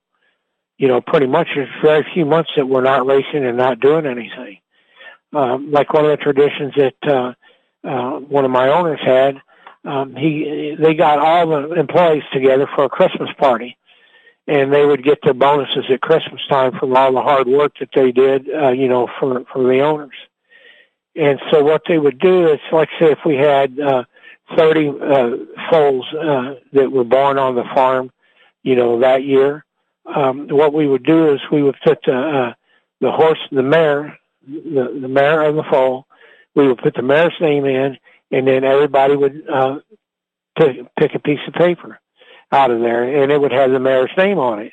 [0.78, 4.04] You know, pretty much there's very few months that we're not racing and not doing
[4.06, 4.58] anything.
[5.32, 7.34] Um, like one of the traditions that, uh,
[7.86, 9.40] uh, one of my owners had,
[9.84, 13.76] um, he, they got all the employees together for a Christmas party
[14.46, 17.88] and they would get their bonuses at Christmas time from all the hard work that
[17.94, 20.14] they did, uh, you know, from from the owners.
[21.16, 24.04] And so what they would do is, like say, if we had uh,
[24.56, 25.30] 30 uh,
[25.70, 28.10] foals uh, that were born on the farm,
[28.62, 29.64] you know, that year,
[30.04, 32.54] um, what we would do is we would put the uh,
[33.00, 36.06] the horse, the mare, the, the mare of the foal,
[36.54, 37.98] we would put the mare's name in,
[38.30, 39.78] and then everybody would uh,
[40.58, 42.00] pick, pick a piece of paper
[42.52, 44.72] out of there, and it would have the mare's name on it.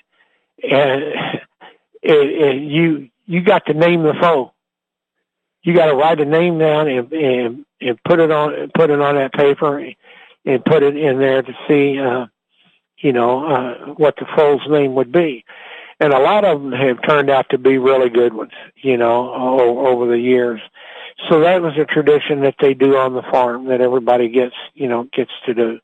[0.64, 1.04] And
[2.02, 4.54] it, it, you you got to name the foal.
[5.64, 9.00] You got to write a name down and, and and put it on put it
[9.00, 9.94] on that paper
[10.46, 12.28] and put it in there to see, uh,
[12.98, 15.46] you know, uh, what the foal's name would be.
[16.00, 19.34] And a lot of them have turned out to be really good ones, you know,
[19.34, 20.60] over the years.
[21.30, 24.88] So that was a tradition that they do on the farm that everybody gets, you
[24.88, 25.80] know, gets to do.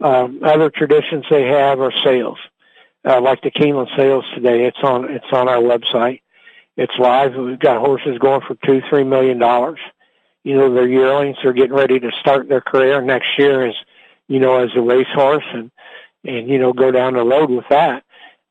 [0.00, 2.38] Um, other traditions they have are sales,
[3.04, 4.64] uh, like the Keeneland sales today.
[4.66, 6.20] It's on it's on our website.
[6.76, 7.34] It's live.
[7.34, 9.80] We've got horses going for two three million dollars.
[10.44, 11.36] You know, they're yearlings.
[11.42, 13.74] They're getting ready to start their career next year as
[14.28, 15.70] you know as a racehorse and
[16.24, 18.04] and you know go down the road with that.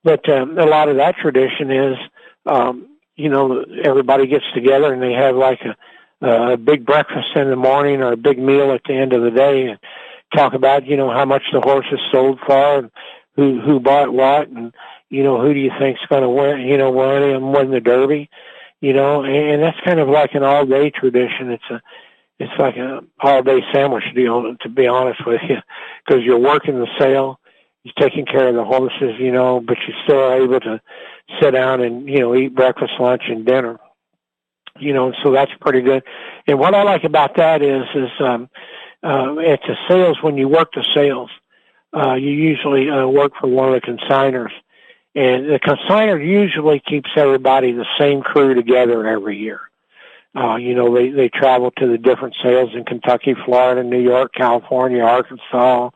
[0.04, 1.98] But um, a lot of that tradition is
[2.46, 5.62] um, you know everybody gets together and they have like
[6.22, 9.24] a, a big breakfast in the morning or a big meal at the end of
[9.24, 9.80] the day and
[10.36, 12.92] talk about you know how much the horse has sold for and
[13.36, 14.74] who who bought what and
[15.10, 17.80] you know who do you think's going to win you know win and win the
[17.80, 18.30] derby
[18.82, 21.82] you know and that's kind of like an all day tradition it's a
[22.40, 25.58] it's like a all day sandwich deal to be honest with you
[26.06, 27.40] because you're working the sale
[27.88, 30.82] you're taking care of the horses, you know, but you're still able to
[31.40, 33.80] sit down and you know eat breakfast, lunch, and dinner.
[34.78, 36.04] You know, so that's pretty good.
[36.48, 38.50] And what I like about that is, is um,
[39.04, 41.30] uh, at the sales when you work the sales,
[41.96, 44.52] uh, you usually uh, work for one of the consigners,
[45.16, 49.62] and the consigner usually keeps everybody the same crew together every year.
[50.36, 54.34] Uh, you know, they they travel to the different sales in Kentucky, Florida, New York,
[54.34, 55.90] California, Arkansas,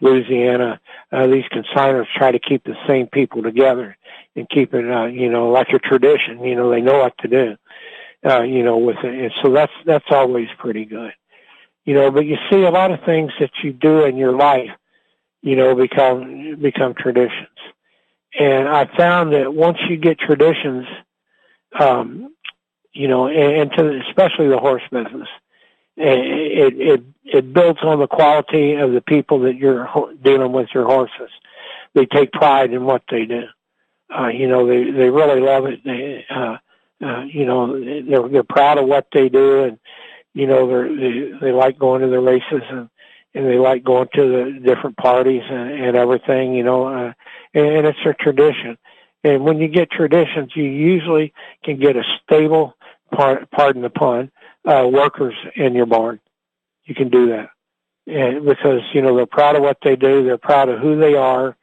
[0.00, 0.80] Louisiana.
[1.10, 3.96] Uh, these consigners try to keep the same people together
[4.36, 6.44] and keep it, uh, you know, like a tradition.
[6.44, 7.56] You know, they know what to do.
[8.24, 11.12] Uh, you know, with it, and so that's that's always pretty good.
[11.84, 14.70] You know, but you see a lot of things that you do in your life,
[15.42, 17.48] you know, become become traditions.
[18.38, 20.86] And I found that once you get traditions,
[21.78, 22.34] um,
[22.92, 25.28] you know, and, to especially the horse business,
[25.96, 29.88] it, it it builds on the quality of the people that you're
[30.22, 31.30] dealing with your horses.
[31.94, 33.44] They take pride in what they do.
[34.16, 35.84] Uh, you know, they they really love it.
[35.84, 36.56] They, uh,
[37.04, 37.78] uh, you know,
[38.08, 39.78] they're they're proud of what they do, and
[40.34, 42.88] you know, they they like going to the races and
[43.34, 46.54] and they like going to the different parties and, and everything.
[46.54, 47.12] You know, uh,
[47.54, 48.78] and, and it's a tradition.
[49.22, 52.74] And when you get traditions, you usually can get a stable,
[53.14, 54.30] part, pardon the pun,
[54.64, 56.20] uh, workers in your barn.
[56.84, 57.50] You can do that.
[58.06, 61.14] And because, you know, they're proud of what they do, they're proud of who they
[61.14, 61.56] are,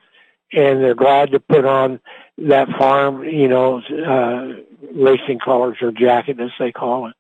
[0.53, 1.99] and they're glad to put on
[2.37, 4.61] that farm, you know, uh,
[4.93, 7.15] racing colors or jacket as they call it,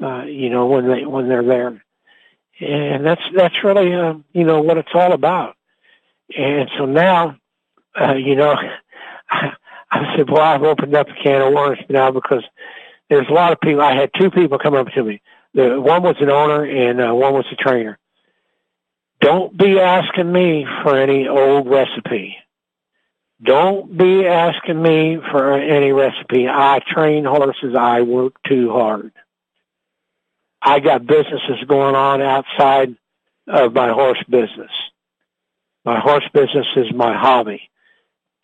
[0.00, 1.82] uh, you know, when they, when they're there.
[2.60, 5.56] And that's, that's really, uh, you know, what it's all about.
[6.36, 7.36] And so now,
[8.00, 8.54] uh, you know,
[9.30, 12.44] I said, well, I've opened up a can of worms now because
[13.10, 13.82] there's a lot of people.
[13.82, 15.20] I had two people come up to me.
[15.54, 17.98] The one was an owner and uh, one was a trainer.
[19.20, 22.36] Don't be asking me for any old recipe.
[23.42, 26.48] Don't be asking me for any recipe.
[26.48, 27.74] I train horses.
[27.78, 29.12] I work too hard.
[30.62, 32.94] I got businesses going on outside
[33.48, 34.70] of my horse business.
[35.84, 37.68] My horse business is my hobby.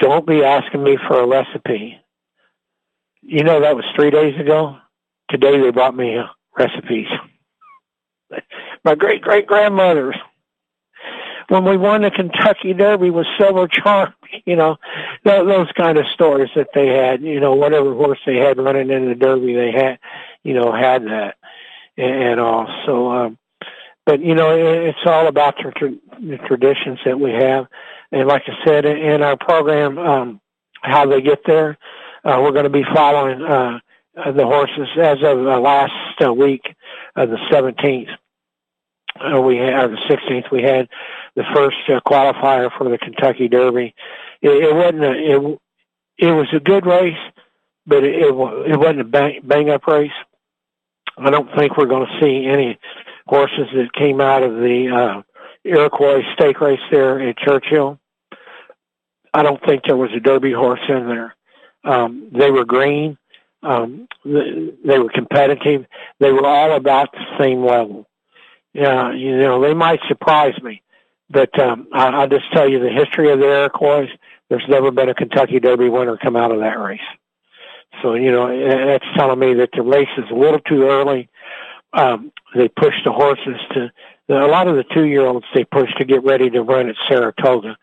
[0.00, 1.96] Don't be asking me for a recipe.
[3.22, 4.76] You know, that was three days ago.
[5.30, 6.24] Today they brought me uh,
[6.56, 7.06] recipes.
[8.84, 10.14] My great great grandmother,
[11.48, 14.14] when we won the Kentucky Derby with Silver Charm,
[14.46, 14.76] you know,
[15.24, 18.90] th- those kind of stories that they had, you know, whatever horse they had running
[18.90, 19.98] in the Derby, they had,
[20.44, 21.36] you know, had that
[21.98, 22.66] and, all.
[22.86, 23.38] So, um,
[24.06, 27.66] but you know, it's all about the, tra- the traditions that we have.
[28.10, 30.40] And like I said in our program, um,
[30.80, 31.76] how they get there,
[32.24, 33.78] uh, we're going to be following uh,
[34.16, 35.92] uh, the horses as of uh, last
[36.24, 36.62] uh, week,
[37.16, 38.08] uh, the 17th.
[39.20, 40.88] Uh, we had, or the 16th, we had
[41.34, 43.94] the first uh, qualifier for the Kentucky Derby.
[44.40, 45.58] It, it wasn't a, it,
[46.18, 47.18] it was a good race,
[47.86, 50.10] but it, it, it wasn't a bang, bang up race.
[51.20, 52.78] I don't think we're going to see any
[53.26, 55.22] horses that came out of the uh,
[55.64, 57.98] Iroquois stake race there at Churchill.
[59.34, 61.34] I don't think there was a Derby horse in there.
[61.84, 63.18] Um, they were green.
[63.62, 65.86] Um, they were competitive.
[66.20, 68.06] They were all about the same level.
[68.72, 70.82] Yeah, you know, they might surprise me,
[71.28, 74.06] but um, I, I'll just tell you the history of the Iroquois.
[74.48, 77.00] There's never been a Kentucky Derby winner come out of that race.
[78.02, 78.48] So you know,
[78.86, 81.28] that's telling me that the race is a little too early.
[81.92, 83.90] Um, they push the horses to
[84.28, 85.46] a lot of the two-year-olds.
[85.54, 87.76] They push to get ready to run at Saratoga,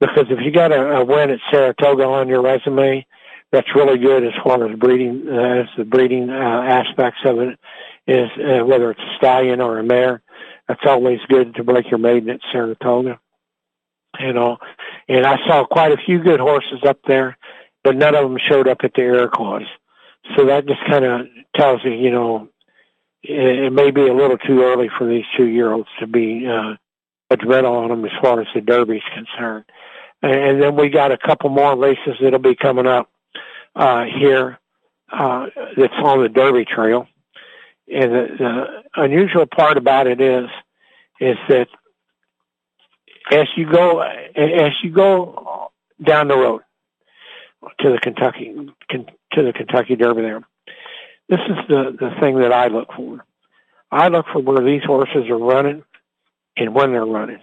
[0.00, 3.06] because if you got a, a win at Saratoga on your resume,
[3.50, 7.58] that's really good as far as breeding, uh, as the breeding uh, aspects of it
[8.06, 10.22] is, uh, whether it's a stallion or a mare.
[10.68, 13.18] That's always good to break your maiden at Saratoga.
[14.20, 14.58] You know,
[15.08, 17.38] and I saw quite a few good horses up there,
[17.88, 19.64] but none of them showed up at the Iroquois.
[20.36, 21.26] So that just kind of
[21.56, 22.50] tells you, you know,
[23.22, 26.46] it, it may be a little too early for these two year olds to be
[26.46, 26.74] uh,
[27.32, 29.64] judgmental on them as far as the Derby's concerned.
[30.20, 33.10] And then we got a couple more races that'll be coming up
[33.74, 34.58] uh, here
[35.10, 37.08] uh, that's on the Derby Trail.
[37.90, 40.50] And the, the unusual part about it is,
[41.20, 41.68] is that
[43.32, 45.70] as you go, as you go
[46.04, 46.60] down the road
[47.80, 48.54] to the Kentucky,
[48.90, 50.40] to the Kentucky Derby there,
[51.28, 53.24] this is the, the thing that I look for.
[53.90, 55.82] I look for where these horses are running
[56.56, 57.40] and when they're running.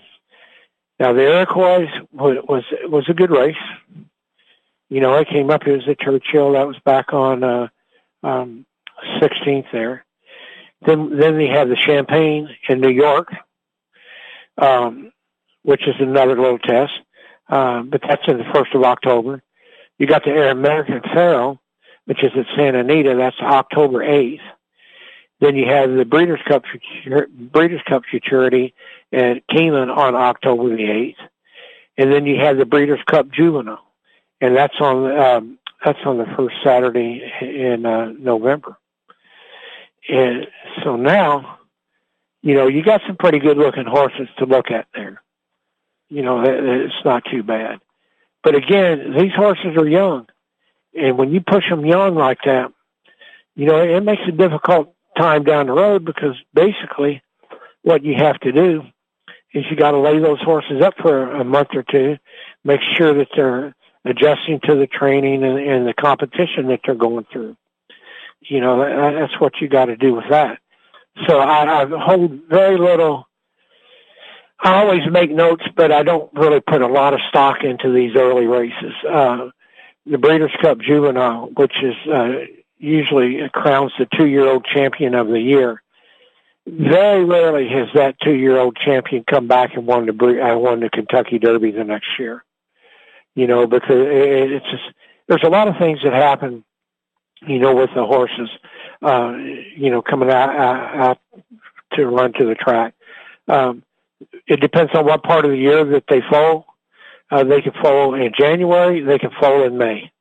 [0.99, 3.55] Now the Iroquois was was, was a good race
[4.89, 5.65] you know, I came up.
[5.65, 6.53] It was at Churchill.
[6.53, 7.67] That was back on uh,
[8.23, 8.65] um,
[9.21, 10.05] 16th there.
[10.85, 13.29] Then then they had the Champagne in New York,
[14.57, 15.11] um,
[15.63, 16.93] which is another little test.
[17.49, 19.41] uh, but that's in the first of October.
[19.97, 21.59] You got the Air American Pharoah,
[22.05, 23.15] which is at Santa Anita.
[23.15, 24.41] That's October 8th.
[25.39, 26.63] Then you have the Breeders' Cup
[27.51, 28.73] Breeders' Cup Futurity
[29.11, 31.15] at Keeneland on October the 8th,
[31.97, 33.83] and then you have the Breeders' Cup Juvenile,
[34.39, 38.77] and that's on um, that's on the first Saturday in uh, November.
[40.07, 40.47] And
[40.83, 41.59] so now,
[42.41, 45.21] you know, you got some pretty good looking horses to look at there.
[46.09, 47.79] You know, it's not too bad.
[48.45, 50.27] But again, these horses are young.
[50.93, 52.71] And when you push them young like that,
[53.55, 57.23] you know, it makes a difficult time down the road because basically
[57.81, 58.83] what you have to do
[59.51, 62.17] is you got to lay those horses up for a month or two,
[62.63, 63.73] make sure that they're
[64.05, 67.57] adjusting to the training and, and the competition that they're going through.
[68.41, 70.59] You know, that, that's what you got to do with that.
[71.27, 73.27] So I, I hold very little.
[74.59, 78.15] I always make notes, but I don't really put a lot of stock into these
[78.15, 78.93] early races.
[79.07, 79.49] Uh,
[80.05, 82.45] the Breeders' Cup Juvenile, which is uh,
[82.77, 85.81] usually crowns the two-year-old champion of the year.
[86.67, 91.37] Very rarely has that two-year-old champion come back and won the uh, won the Kentucky
[91.37, 92.43] Derby the next year.
[93.35, 94.83] You know, because it's just
[95.27, 96.63] there's a lot of things that happen
[97.47, 98.49] you know, with the horses,
[99.01, 99.35] uh,
[99.75, 101.19] you know, coming out, out
[101.93, 102.93] to run to the track.
[103.47, 103.83] Um,
[104.47, 106.65] it depends on what part of the year that they fall.
[107.31, 109.01] Uh, they can fall in January.
[109.01, 110.11] They can fall in May.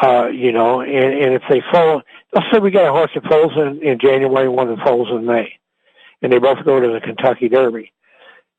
[0.00, 2.00] Uh, you know, and, and if they fall,
[2.32, 5.08] let's say we got a horse that falls in, in January, and one that falls
[5.10, 5.52] in May,
[6.22, 7.92] and they both go to the Kentucky Derby.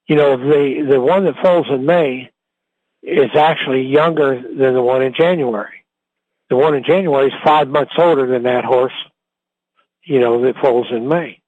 [0.07, 2.29] You know, the the one that falls in May
[3.01, 5.83] is actually younger than the one in January.
[6.49, 8.93] The one in January is five months older than that horse,
[10.03, 11.41] you know, that falls in May.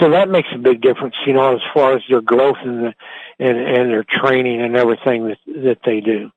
[0.00, 2.94] So that makes a big difference, you know, as far as their growth and the,
[3.38, 6.30] and, and their training and everything that, that they do.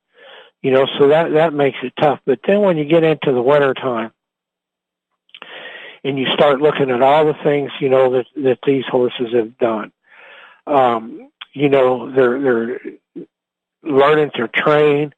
[0.62, 2.20] You know, so that, that makes it tough.
[2.26, 4.12] But then when you get into the winter time
[6.04, 9.58] and you start looking at all the things, you know, that, that these horses have
[9.58, 9.92] done,
[10.68, 12.80] um, you know, they're, they're
[13.84, 15.14] learning to train.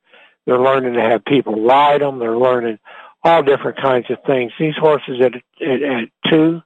[0.46, 2.20] They're learning to have people ride them.
[2.20, 2.80] They're learning
[3.24, 4.52] all different kinds of things.
[4.60, 5.34] These horses at,
[5.66, 6.62] at, at two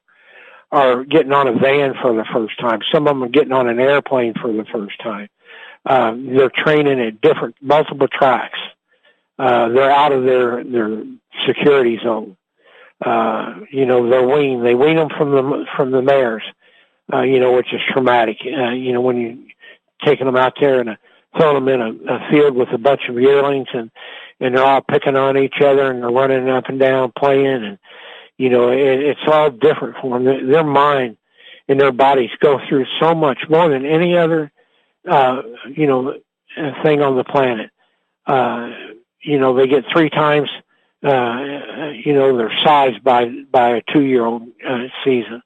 [0.72, 2.80] are getting on a van for the first time.
[2.94, 5.28] Some of them are getting on an airplane for the first time.
[5.86, 8.60] Um, they're training at different, multiple tracks.
[9.38, 11.04] Uh, they're out of their, their
[11.48, 12.38] security zone.
[13.04, 14.66] Uh, you know, they're weaned.
[14.66, 16.44] They wean them from the, from the mares,
[17.12, 18.38] uh, you know, which is traumatic.
[18.46, 19.48] Uh, you know, when you
[20.06, 20.98] taking them out there in a
[21.38, 23.92] throwing them in a, a field with a bunch of yearlings and
[24.40, 27.78] and they're all picking on each other and they're running up and down playing and
[28.42, 30.50] you know it, it's all different for them.
[30.50, 31.18] Their, mind
[31.68, 34.52] and their bodies go through so much more than any other
[35.10, 35.42] uh,
[35.76, 36.16] you know
[36.84, 37.70] thing on the planet.
[38.26, 38.70] Uh,
[39.22, 40.50] you know they get three times
[41.04, 45.42] uh, you know their size by by a two year old uh, season.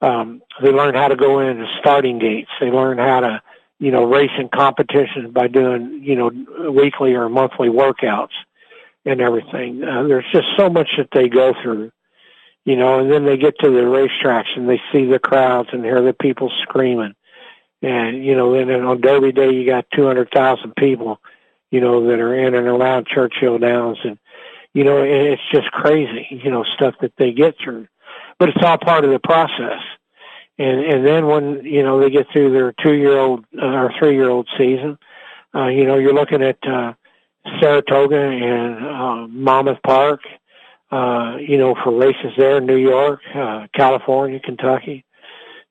[0.00, 2.50] Um, they learn how to go into starting gates.
[2.60, 3.42] They learn how to
[3.78, 8.34] you know, race in competitions by doing, you know, weekly or monthly workouts
[9.04, 9.82] and everything.
[9.84, 11.90] Uh, there's just so much that they go through,
[12.68, 15.84] you know, and then they get to the racetracks and they see the crowds and
[15.84, 17.14] hear the people screaming.
[17.80, 21.18] And, you know, then on Derby Day, you got 200,000 people,
[21.70, 23.98] you know, that are in and around Churchill Downs.
[24.04, 24.18] And,
[24.74, 27.88] you know, it's just crazy, you know, stuff that they get through.
[28.38, 29.80] But it's all part of the process
[30.58, 33.92] and and then when you know they get through their two year old uh, or
[33.98, 34.98] three year old season,
[35.54, 36.94] uh, you know you're looking at uh,
[37.60, 40.20] Saratoga and uh, Monmouth Park,
[40.90, 45.04] uh, you know for races there, in New York, uh, California, Kentucky,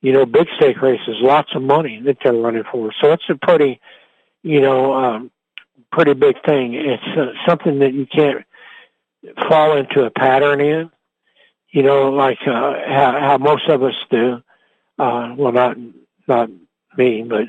[0.02, 2.94] you know big stake races, lots of money that they're running for.
[3.02, 3.80] So it's a pretty,
[4.44, 5.32] you know, um,
[5.92, 6.74] pretty big thing.
[6.76, 8.46] It's uh, something that you can't
[9.50, 10.92] fall into a pattern in.
[11.72, 14.42] You know, like uh, how, how most of us do
[15.00, 15.78] uh, well, not
[16.28, 16.50] not
[16.98, 17.46] me, but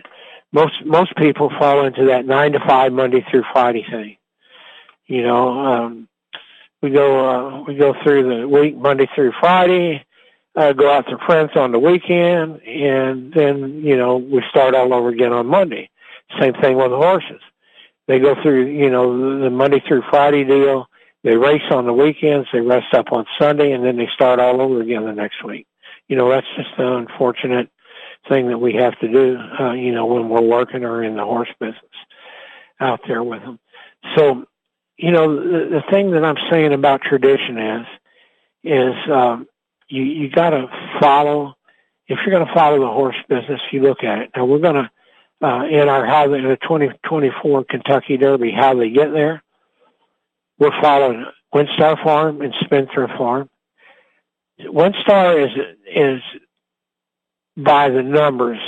[0.53, 4.17] most most people fall into that nine to five Monday through Friday thing.
[5.07, 6.09] You know, um,
[6.83, 10.05] we go uh, we go through the week Monday through Friday,
[10.57, 14.93] uh, go out to friends on the weekend, and then you know we start all
[14.95, 15.91] over again on Monday.
[16.41, 17.41] Same thing with the horses.
[18.07, 20.87] They go through you know the Monday through Friday deal.
[21.25, 22.49] They race on the weekends.
[22.53, 25.67] They rest up on Sunday, and then they start all over again the next week
[26.09, 27.71] you know, that's just the unfortunate
[28.29, 31.25] thing that we have to do, uh, you know, when we're working or in the
[31.25, 31.79] horse business
[32.81, 33.59] out there with them.
[34.17, 34.45] So,
[34.99, 37.87] you know, the, the thing that I'm saying about tradition is,
[38.65, 39.47] is, um,
[39.89, 40.67] you, you gotta
[41.01, 41.55] follow,
[42.09, 44.31] if you're gonna follow the horse business, you look at it.
[44.37, 44.91] Now we're gonna,
[45.41, 49.43] uh, in our how the 2024 Kentucky Derby, how they get there.
[50.59, 51.25] We're following
[51.55, 53.49] WinStar Farm and Spendthrift Farm.
[54.61, 55.53] WinStar is
[55.87, 56.21] is
[57.57, 58.59] by the numbers.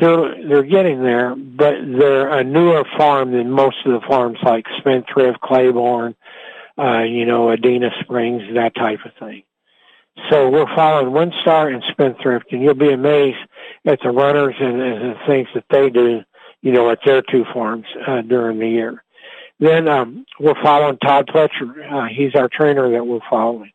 [0.00, 4.66] They're they're getting there, but they're a newer farm than most of the farms like
[4.78, 6.16] Spendthrift, Claiborne,
[6.76, 9.44] uh, you know, Adena Springs, that type of thing.
[10.30, 13.38] So we're following WinStar and Spendthrift, and you'll be amazed
[13.84, 16.22] at the runners and, and the things that they do,
[16.62, 19.04] you know, at their two farms uh, during the year.
[19.60, 21.92] Then um, we're following Todd Pletcher.
[21.92, 23.72] Uh, he's our trainer that we're following.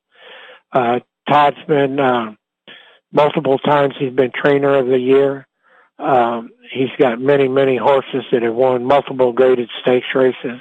[0.73, 0.99] Uh,
[1.29, 2.33] Todd's been uh,
[3.11, 3.93] multiple times.
[3.97, 5.47] He's been trainer of the year.
[6.01, 10.59] Um, he's got many, many horses that have won multiple graded stakes races.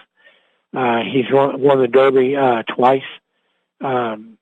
[0.75, 3.03] Uh, he's won, won the Derby uh, twice.
[3.81, 4.37] Um,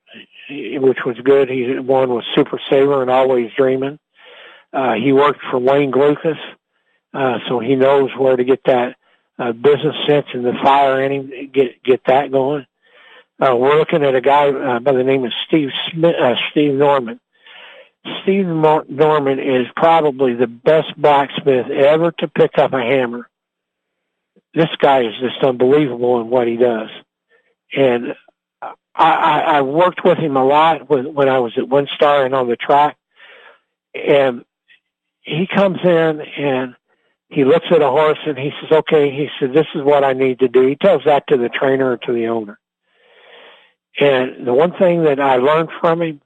[0.49, 1.49] which was good.
[1.49, 3.99] He won with Super Saver and Always Dreaming.
[4.73, 6.37] Uh, he worked for Wayne Lukas,
[7.13, 8.95] uh, so he knows where to get that
[9.37, 12.65] uh, business sense and the fire in him, get get that going.
[13.39, 16.73] Uh, we're looking at a guy uh, by the name of Steve Smith, uh, Steve
[16.73, 17.19] Norman.
[18.23, 23.29] Steve Norman is probably the best blacksmith ever to pick up a hammer.
[24.53, 26.89] This guy is just unbelievable in what he does.
[27.75, 28.15] And
[28.95, 32.55] I, I worked with him a lot when, I was at WinStar and on the
[32.55, 32.97] track.
[33.93, 34.43] And
[35.21, 36.75] he comes in and
[37.29, 40.13] he looks at a horse and he says, okay, he said, this is what I
[40.13, 40.67] need to do.
[40.67, 42.59] He tells that to the trainer or to the owner.
[43.99, 46.21] And the one thing that I learned from him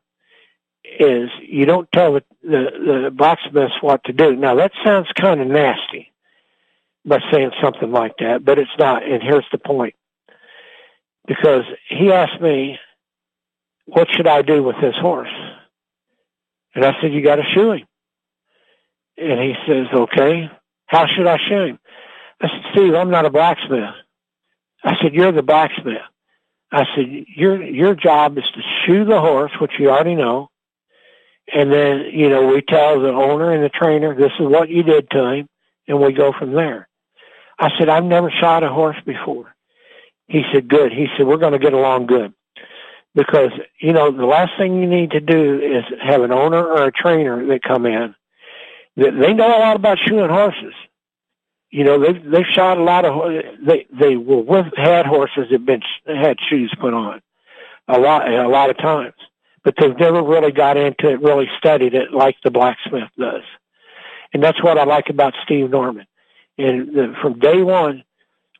[0.84, 4.36] is you don't tell the, the, the blacksmiths what to do.
[4.36, 6.12] Now that sounds kind of nasty
[7.06, 9.04] by saying something like that, but it's not.
[9.04, 9.96] And here's the point
[11.28, 12.78] because he asked me,
[13.86, 15.34] what should I do with this horse?
[16.76, 17.88] And I said, you got to shoe him.
[19.18, 20.50] And he says, okay,
[20.88, 21.80] how should I shoe him?
[22.42, 23.94] I said, Steve, I'm not a blacksmith.
[24.84, 26.02] I said, you're the blacksmith.
[26.72, 30.50] I said, your, your job is to shoe the horse, which you already know.
[31.52, 34.84] And then, you know, we tell the owner and the trainer, this is what you
[34.84, 35.50] did to him.
[35.88, 36.88] And we go from there.
[37.60, 39.54] I said, I've never shot a horse before.
[40.28, 40.92] He said, good.
[40.92, 42.34] He said, we're going to get along good.
[43.14, 46.86] Because, you know, the last thing you need to do is have an owner or
[46.86, 48.16] a trainer that come in
[48.96, 50.74] that they know a lot about shoeing horses.
[51.70, 53.32] You know, they've, they've shot a lot of,
[53.66, 57.22] they, they were with, had horses that been, had shoes put on
[57.88, 59.16] a lot, a lot of times,
[59.64, 63.44] but they've never really got into it, really studied it like the blacksmith does.
[64.34, 66.06] And that's what I like about Steve Norman.
[66.58, 68.04] And the, from day one,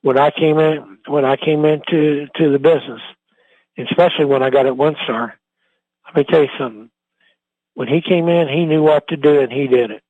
[0.02, 3.02] when I came in, when I came into to the business,
[3.78, 5.34] especially when I got at WinStar,
[6.06, 6.90] let me tell you something.
[7.74, 10.04] When he came in, he knew what to do and he did it.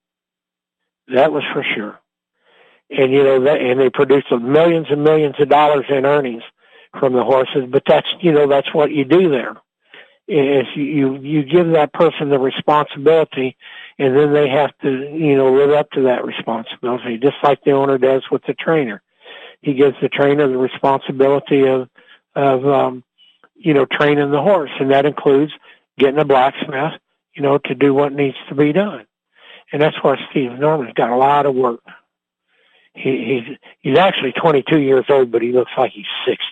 [1.13, 1.99] That was for sure.
[2.89, 6.43] And you know that, and they produced millions and millions of dollars in earnings
[6.99, 7.65] from the horses.
[7.69, 9.55] But that's you know that's what you do there.
[10.25, 13.57] Is you you give that person the responsibility,
[13.99, 17.71] and then they have to you know live up to that responsibility, just like the
[17.71, 19.01] owner does with the trainer
[19.63, 21.89] he gives the trainer the responsibility of
[22.35, 23.03] of um,
[23.55, 25.51] you know training the horse, and that includes
[25.97, 26.99] getting a blacksmith,
[27.33, 29.05] you know, to do what needs to be done.
[29.71, 31.81] And that's where Steve Norman's got a lot of work.
[32.93, 36.43] He, he's he's actually 22 years old, but he looks like he's 60.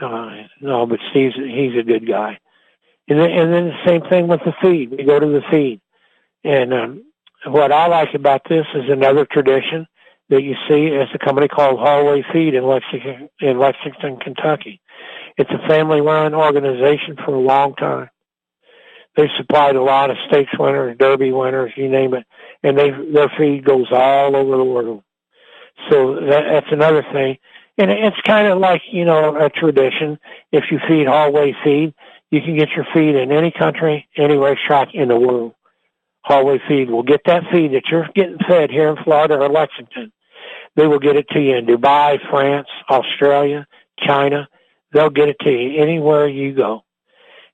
[0.00, 2.38] Uh, no, but Steve's he's a good guy.
[3.08, 4.90] And then, and then the same thing with the feed.
[4.90, 5.80] We go to the feed,
[6.44, 7.04] and um,
[7.46, 9.86] what I like about this is another tradition
[10.28, 14.80] that you see is a company called Hallway Feed in Lexington, in Lexington, Kentucky.
[15.38, 18.10] It's a family-run organization for a long time.
[19.16, 22.26] They've supplied a lot of stakes winners, derby winners, you name it,
[22.62, 25.02] and they their feed goes all over the world.
[25.90, 27.38] So that, that's another thing,
[27.78, 30.18] and it's kind of like you know a tradition.
[30.52, 31.94] If you feed Hallway Feed,
[32.30, 35.54] you can get your feed in any country, any racetrack in the world.
[36.22, 40.12] Hallway Feed will get that feed that you're getting fed here in Florida or Lexington
[40.78, 43.66] they will get it to you in Dubai, France, Australia,
[43.98, 44.48] China.
[44.92, 46.84] They'll get it to you anywhere you go.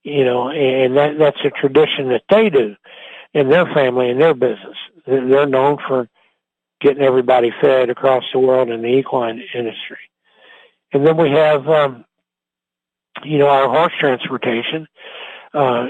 [0.03, 2.77] You know, and that that's a tradition that they do
[3.33, 4.77] in their family and their business.
[5.07, 6.11] They're known for
[6.83, 9.97] getting everybody fed across the world in the equine industry.
[10.93, 12.05] And then we have, um,
[13.23, 14.89] you know, our horse transportation.
[15.53, 15.87] Uh,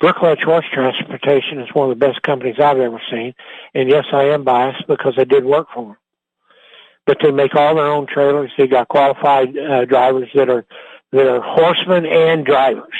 [0.00, 3.34] Brookledge Horse Transportation is one of the best companies I've ever seen.
[3.74, 5.96] And yes, I am biased because I did work for them.
[7.06, 8.50] But they make all their own trailers.
[8.58, 10.64] They got qualified uh, drivers that are
[11.12, 12.94] that are horsemen and drivers,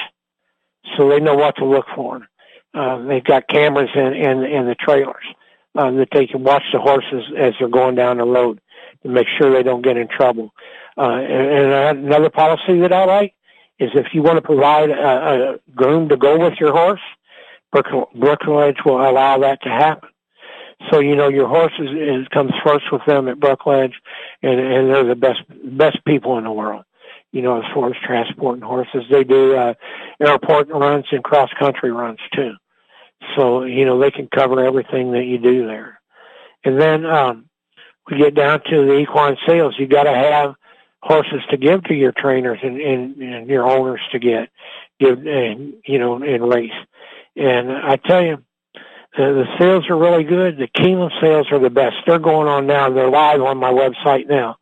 [0.97, 2.27] so they know what to look for.
[2.75, 5.25] Uh, they've got cameras in, in in the trailers.
[5.77, 8.61] uh, that they can watch the horses as they're going down the road
[9.03, 10.53] to make sure they don't get in trouble.
[10.97, 13.35] Uh, and, and another policy that I like
[13.79, 17.01] is if you want to provide a, a groom to go with your horse,
[17.75, 20.11] Brookledge will allow that to happen.
[20.91, 23.95] So you know your horse is, is comes first with them at Brookledge,
[24.43, 26.85] and and they're the best best people in the world.
[27.33, 29.75] You know, as far as transporting horses, they do uh,
[30.21, 32.53] airport runs and cross country runs too.
[33.37, 36.01] So you know they can cover everything that you do there.
[36.65, 37.49] And then um,
[38.11, 39.75] we get down to the equine sales.
[39.79, 40.55] You got to have
[41.05, 44.49] horses to give to your trainers and, and, and your owners to get
[44.99, 46.73] give and you know and race.
[47.37, 48.43] And I tell you,
[49.17, 50.57] the, the sales are really good.
[50.57, 51.97] The Keeneland sales are the best.
[52.07, 52.91] They're going on now.
[52.91, 54.57] They're live on my website now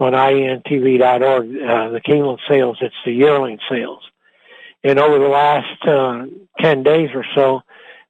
[0.00, 1.46] on IENTV.org.
[1.46, 4.02] Uh, the Keeneland sales, it's the yearling sales.
[4.82, 6.26] And over the last uh,
[6.60, 7.62] 10 days or so,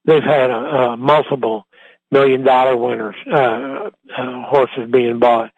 [0.05, 1.67] they've had uh, multiple
[2.11, 5.51] million dollar winners, uh, uh, horses being bought,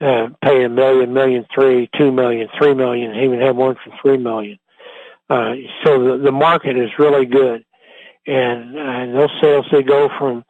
[0.00, 3.92] uh, paying a million, million three, two million, three million, He even had one for
[4.02, 4.58] three million.
[5.28, 7.64] Uh, so the, the market is really good
[8.26, 10.44] and, and those sales they go from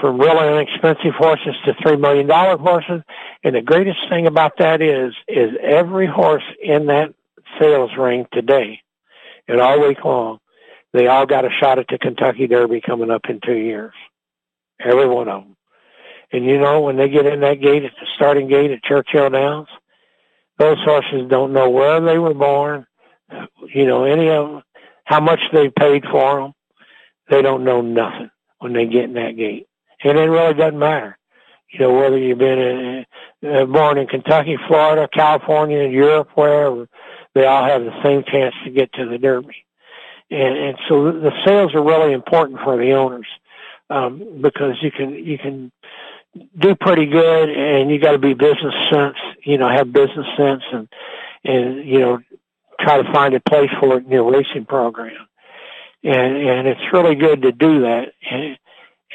[0.00, 3.02] from really inexpensive horses to three million dollar horses.
[3.44, 7.14] And the greatest thing about that is is every horse in that
[7.60, 8.80] sales ring today
[9.48, 10.38] and all week long,
[10.92, 13.94] they all got a shot at the Kentucky Derby coming up in two years.
[14.80, 15.56] Every one of them.
[16.32, 19.30] And you know, when they get in that gate at the starting gate at Churchill
[19.30, 19.68] Downs,
[20.58, 22.86] those horses don't know where they were born,
[23.74, 24.62] you know, any of them,
[25.04, 26.52] how much they paid for them,
[27.30, 29.68] they don't know nothing when they get in that gate.
[30.04, 31.16] And it really doesn't matter.
[31.70, 33.06] You know, whether you've been in,
[33.46, 36.88] uh, born in Kentucky, Florida, California, Europe, wherever,
[37.34, 39.64] they all have the same chance to get to the Derby.
[40.30, 43.26] And, and so the sales are really important for the owners,
[43.90, 45.70] um, because you can, you can
[46.58, 50.62] do pretty good and you got to be business sense, you know, have business sense
[50.72, 50.88] and,
[51.44, 52.18] and, you know,
[52.80, 55.28] try to find a place for it in your racing program
[56.02, 58.12] and and it's really good to do that.
[58.30, 58.58] And,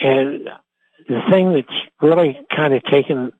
[0.01, 0.49] and
[1.07, 3.31] the thing that's really kind of taken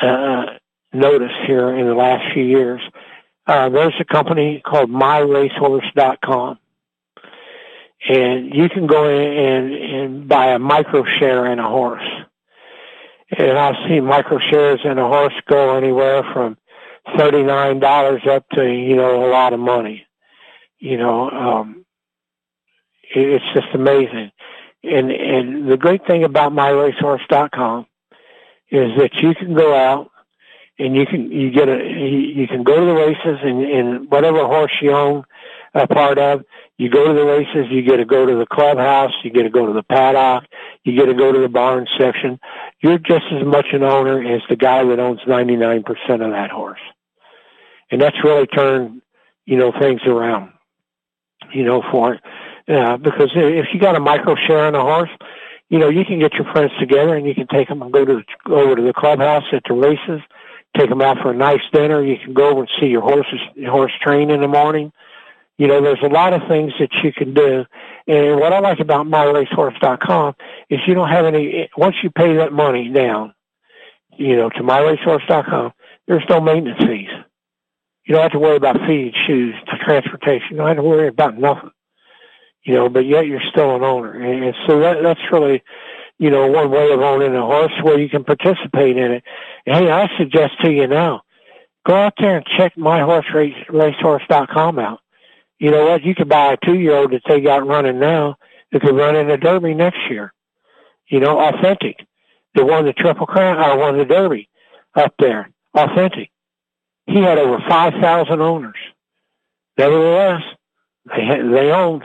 [0.00, 0.46] uh,
[0.92, 2.80] notice here in the last few years,
[3.46, 6.58] uh, there's a company called MyRacehorse.com,
[8.08, 12.08] and you can go in and, and buy a micro share in a horse.
[13.36, 16.58] And I've seen micro shares in a horse go anywhere from
[17.16, 20.06] thirty nine dollars up to you know a lot of money.
[20.78, 21.86] You know, um,
[23.02, 24.32] it's just amazing.
[24.82, 27.86] And and the great thing about myracehorse.com
[28.70, 30.10] is that you can go out
[30.78, 34.44] and you can you get a you can go to the races and, and whatever
[34.46, 35.24] horse you own
[35.74, 36.44] a part of,
[36.76, 39.50] you go to the races, you get to go to the clubhouse, you get to
[39.50, 40.44] go to the paddock,
[40.84, 42.38] you get to go to the barn section.
[42.82, 46.80] You're just as much an owner as the guy that owns 99% of that horse.
[47.90, 49.02] And that's really turned,
[49.46, 50.52] you know, things around,
[51.52, 52.20] you know, for it.
[52.66, 55.10] Yeah, because if you got a micro share on a horse,
[55.68, 58.04] you know you can get your friends together and you can take them and go
[58.04, 60.20] to go over to the clubhouse at the races,
[60.76, 62.04] take them out for a nice dinner.
[62.04, 64.92] You can go over and see your horses your horse train in the morning.
[65.58, 67.64] You know, there's a lot of things that you can do.
[68.06, 70.34] And what I like about myracehorse.com
[70.70, 73.34] is you don't have any, once you pay that money down,
[74.16, 75.72] you know, to myracehorse.com,
[76.06, 77.10] there's no maintenance fees.
[78.04, 80.48] You don't have to worry about feed, shoes, transportation.
[80.50, 81.70] You don't have to worry about nothing
[82.64, 84.12] you know, but yet you're still an owner.
[84.12, 85.62] And so that, that's really,
[86.18, 89.24] you know, one way of owning a horse where you can participate in it.
[89.66, 91.22] And hey, I suggest to you now,
[91.86, 95.00] go out there and check myhorseracehorse.com out.
[95.62, 96.02] You know what?
[96.02, 98.34] You could buy a two year old that they got running now
[98.72, 100.32] that could run in the Derby next year.
[101.06, 102.04] You know, authentic.
[102.56, 104.48] The won the Triple Crown or won the Derby
[104.96, 105.50] up there.
[105.72, 106.32] Authentic.
[107.06, 108.74] He had over 5,000 owners.
[109.78, 110.42] Nevertheless,
[111.06, 112.02] they, they owned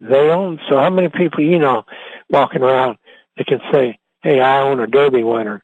[0.00, 0.60] they own.
[0.68, 1.84] So how many people you know
[2.28, 2.98] walking around
[3.38, 5.62] that can say, "Hey, I own a Derby winner"?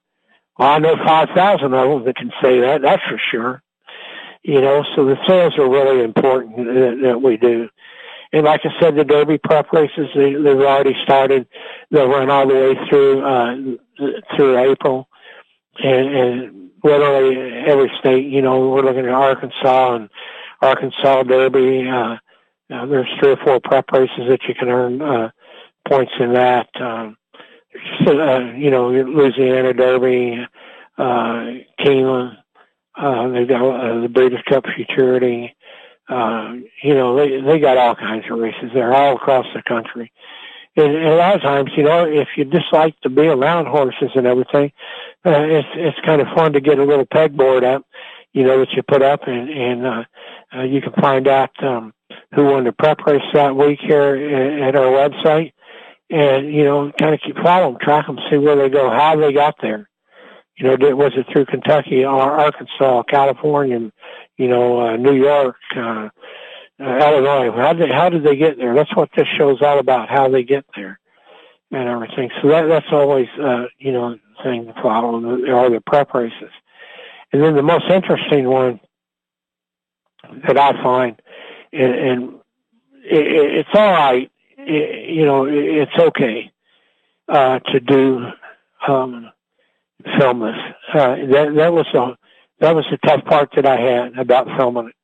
[0.59, 2.81] Well, I know five thousand of them that can say that.
[2.81, 3.62] That's for sure.
[4.43, 7.68] You know, so the sales are really important that, that we do.
[8.32, 11.47] And like I said, the Derby prep races they, they've already started.
[11.91, 13.57] They'll run all the way through uh,
[14.36, 15.09] through April,
[15.82, 17.36] and, and literally
[17.66, 18.26] every state.
[18.26, 20.09] You know, we're looking at Arkansas and
[20.62, 21.88] Arkansas Derby.
[21.88, 22.16] Uh,
[22.68, 25.30] there's three or four prep races that you can earn uh,
[25.88, 26.68] points in that.
[26.80, 27.16] Um,
[28.07, 30.38] uh, you know, Louisiana Derby,
[30.99, 31.47] uh,
[31.80, 32.36] Keeneland.
[33.01, 35.57] Uh, they've got uh, the Breeders' Cup Futurity.
[36.09, 40.12] Uh, you know, they they got all kinds of races there all across the country,
[40.76, 43.66] and, and a lot of times, you know, if you just like to be around
[43.66, 44.72] horses and everything,
[45.24, 47.86] uh, it's it's kind of fun to get a little pegboard up,
[48.32, 50.05] you know, that you put up, and and uh,
[50.55, 51.94] uh, you can find out um,
[52.34, 54.14] who won the prep race that week here
[54.66, 55.53] at our website,
[56.11, 59.32] and you know, kind of keep following, track them, see where they go, how they
[59.32, 59.89] got there.
[60.61, 63.90] You know, was it through Kentucky or Arkansas, California,
[64.36, 66.11] you know, uh, New York, uh,
[66.78, 67.50] uh, Illinois.
[67.50, 68.74] How did how did they get there?
[68.74, 70.11] That's what this show's all about.
[70.11, 70.98] How they get there
[71.70, 72.30] and everything.
[72.42, 76.50] So that that's always uh, you know thing to follow are the prep races.
[77.32, 78.80] And then the most interesting one
[80.46, 81.20] that I find,
[81.72, 82.34] and, and
[83.04, 84.30] it, it's all right.
[84.58, 86.52] It, you know, it's okay
[87.28, 88.26] uh, to do
[88.86, 89.30] um,
[90.18, 90.57] film this.
[90.94, 92.16] Uh, that that was the
[92.61, 94.94] that was the tough part that I had about filming it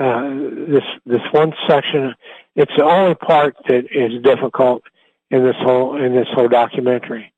[0.00, 0.22] uh,
[0.68, 2.14] this this one section.
[2.56, 4.82] It's the only part that is difficult
[5.30, 7.32] in this whole in this whole documentary,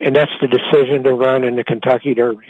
[0.00, 2.46] and that's the decision to run in the Kentucky Derby.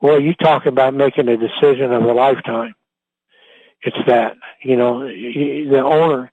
[0.00, 2.74] Well, you talk about making a decision of a lifetime.
[3.82, 6.32] It's that you know the owner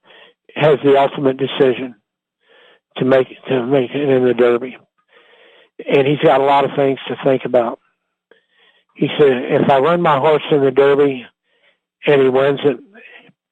[0.55, 1.95] has the ultimate decision
[2.95, 4.78] to make to make it in the Derby,
[5.86, 7.80] and he's got a lot of things to think about.
[8.96, 11.26] He said, if I run my horse in the Derby,
[12.06, 12.78] and he wins it,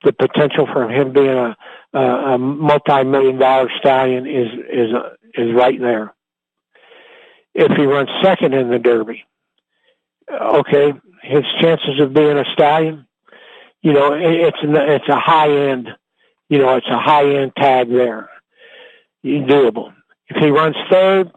[0.04, 1.56] the potential for him being a,
[1.94, 4.90] a, a multi-million dollar stallion is is
[5.36, 6.14] is right there.
[7.54, 9.24] If he runs second in the Derby,
[10.32, 13.08] okay, his chances of being a stallion,
[13.82, 15.90] you know, it, it's it's a high end,
[16.50, 18.30] you know, it's a high end tag there,
[19.24, 19.94] doable.
[20.28, 21.32] If he runs third,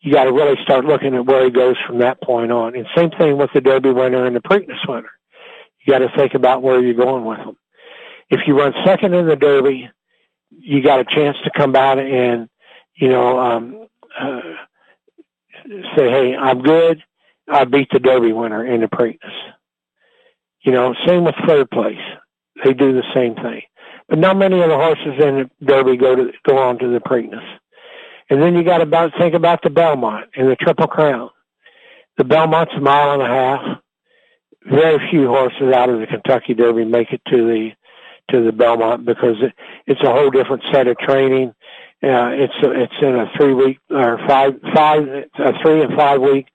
[0.00, 2.76] you got to really start looking at where he goes from that point on.
[2.76, 5.10] And same thing with the Derby winner and the Preakness winner
[5.88, 7.56] you got to think about where you're going with them.
[8.28, 9.88] If you run second in the Derby,
[10.50, 12.50] you got a chance to come out and,
[12.94, 13.86] you know, um,
[14.20, 14.40] uh,
[15.96, 17.02] say, hey, I'm good.
[17.50, 19.32] I beat the Derby winner in the Preakness.
[20.60, 21.96] You know, same with third place.
[22.62, 23.62] They do the same thing.
[24.10, 27.00] But not many of the horses in the Derby go to go on to the
[27.00, 27.46] Preakness.
[28.30, 31.30] And then you got to think about the Belmont and the Triple Crown.
[32.18, 33.80] The Belmont's a mile and a half
[34.64, 37.70] very few horses out of the Kentucky Derby make it to the
[38.30, 39.54] to the Belmont because it,
[39.86, 41.54] it's a whole different set of training.
[42.02, 45.08] Uh, it's it's in a three week or five five
[45.38, 46.46] a three and five week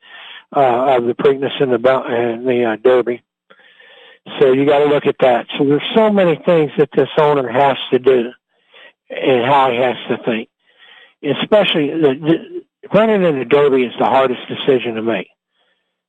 [0.55, 3.23] uh, of the Preakness and the and the uh, Derby.
[4.39, 5.47] So you got to look at that.
[5.57, 8.31] So there's so many things that this owner has to do,
[9.09, 10.49] and how he has to think.
[11.23, 15.27] Especially the, the, running in the Derby is the hardest decision to make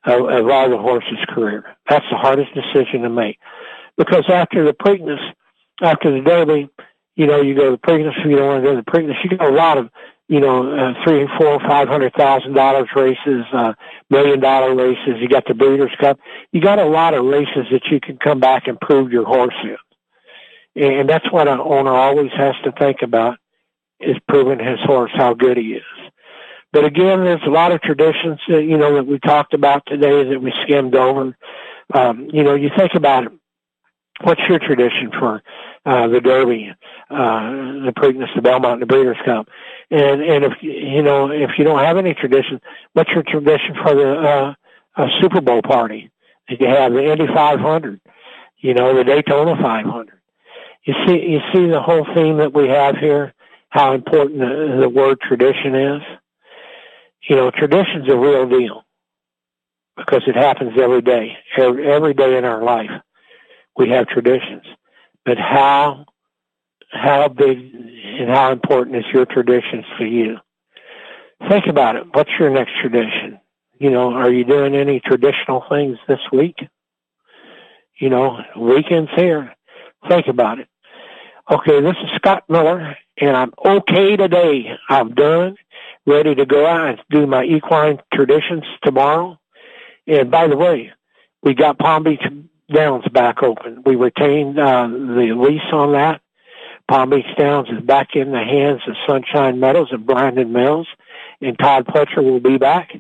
[0.05, 1.65] of, of all the horse's career.
[1.89, 3.39] That's the hardest decision to make.
[3.97, 5.21] Because after the Preakness,
[5.81, 6.69] after the Derby,
[7.17, 9.15] you know, you go to the Preakness, you don't want to go to the Preakness,
[9.23, 9.91] you got a lot of,
[10.29, 13.75] you know, uh, three, four, five hundred thousand dollars races, uh,
[14.11, 15.21] million dollar races.
[15.21, 16.19] You got the Breeders' Cup.
[16.51, 19.55] You got a lot of races that you can come back and prove your horse
[19.63, 19.77] in.
[20.77, 23.39] And that's what an owner always has to think about
[24.01, 25.83] is proving his horse how good he is.
[26.73, 30.25] But again, there's a lot of traditions that, you know, that we talked about today
[30.25, 31.37] that we skimmed over.
[31.93, 33.33] Um, you know, you think about it.
[34.23, 35.43] What's your tradition for
[35.85, 36.73] uh, the Derby,
[37.11, 39.49] uh, the Preakness, the Belmont, the Breeders' Cup?
[39.91, 42.61] And and if you know if you don't have any tradition,
[42.93, 44.55] what's your tradition for the uh,
[44.97, 46.11] uh, Super Bowl party?
[46.49, 48.01] Did you have the Indy 500?
[48.59, 50.21] You know, the Daytona 500.
[50.85, 53.34] You see, you see the whole theme that we have here.
[53.75, 56.03] How important the, the word tradition is
[57.29, 58.83] you know, tradition's a real deal
[59.97, 62.91] because it happens every day, every, every day in our life.
[63.77, 64.63] We have traditions,
[65.25, 66.07] but how
[66.91, 70.37] how big and how important is your traditions for you?
[71.49, 72.05] Think about it.
[72.13, 73.41] What's your next tradition?
[73.81, 76.57] You know, are you doing any traditional things this week?
[77.99, 79.53] You know, weekends here.
[80.09, 80.69] Think about it.
[81.51, 84.65] Okay, this is Scott Miller, and I'm okay today.
[84.89, 85.57] I'm done
[86.07, 89.39] ready to go out and do my equine traditions tomorrow.
[90.07, 90.93] And by the way,
[91.43, 92.23] we got Palm Beach
[92.73, 93.83] Downs back open.
[93.85, 96.23] We retained uh, the lease on that.
[96.89, 100.89] Palm Beach Downs is back in the hands of Sunshine Meadows and Brandon Mills,
[101.43, 102.91] and Todd Pletcher will be back,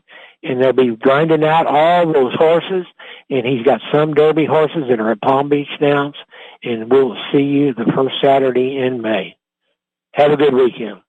[0.42, 2.84] and they'll be grinding out all those horses.
[3.30, 6.16] And he's got some Derby horses that are at Palm Beach Downs,
[6.64, 9.36] and we'll see you the first Saturday in May.
[10.12, 11.03] Have a good weekend.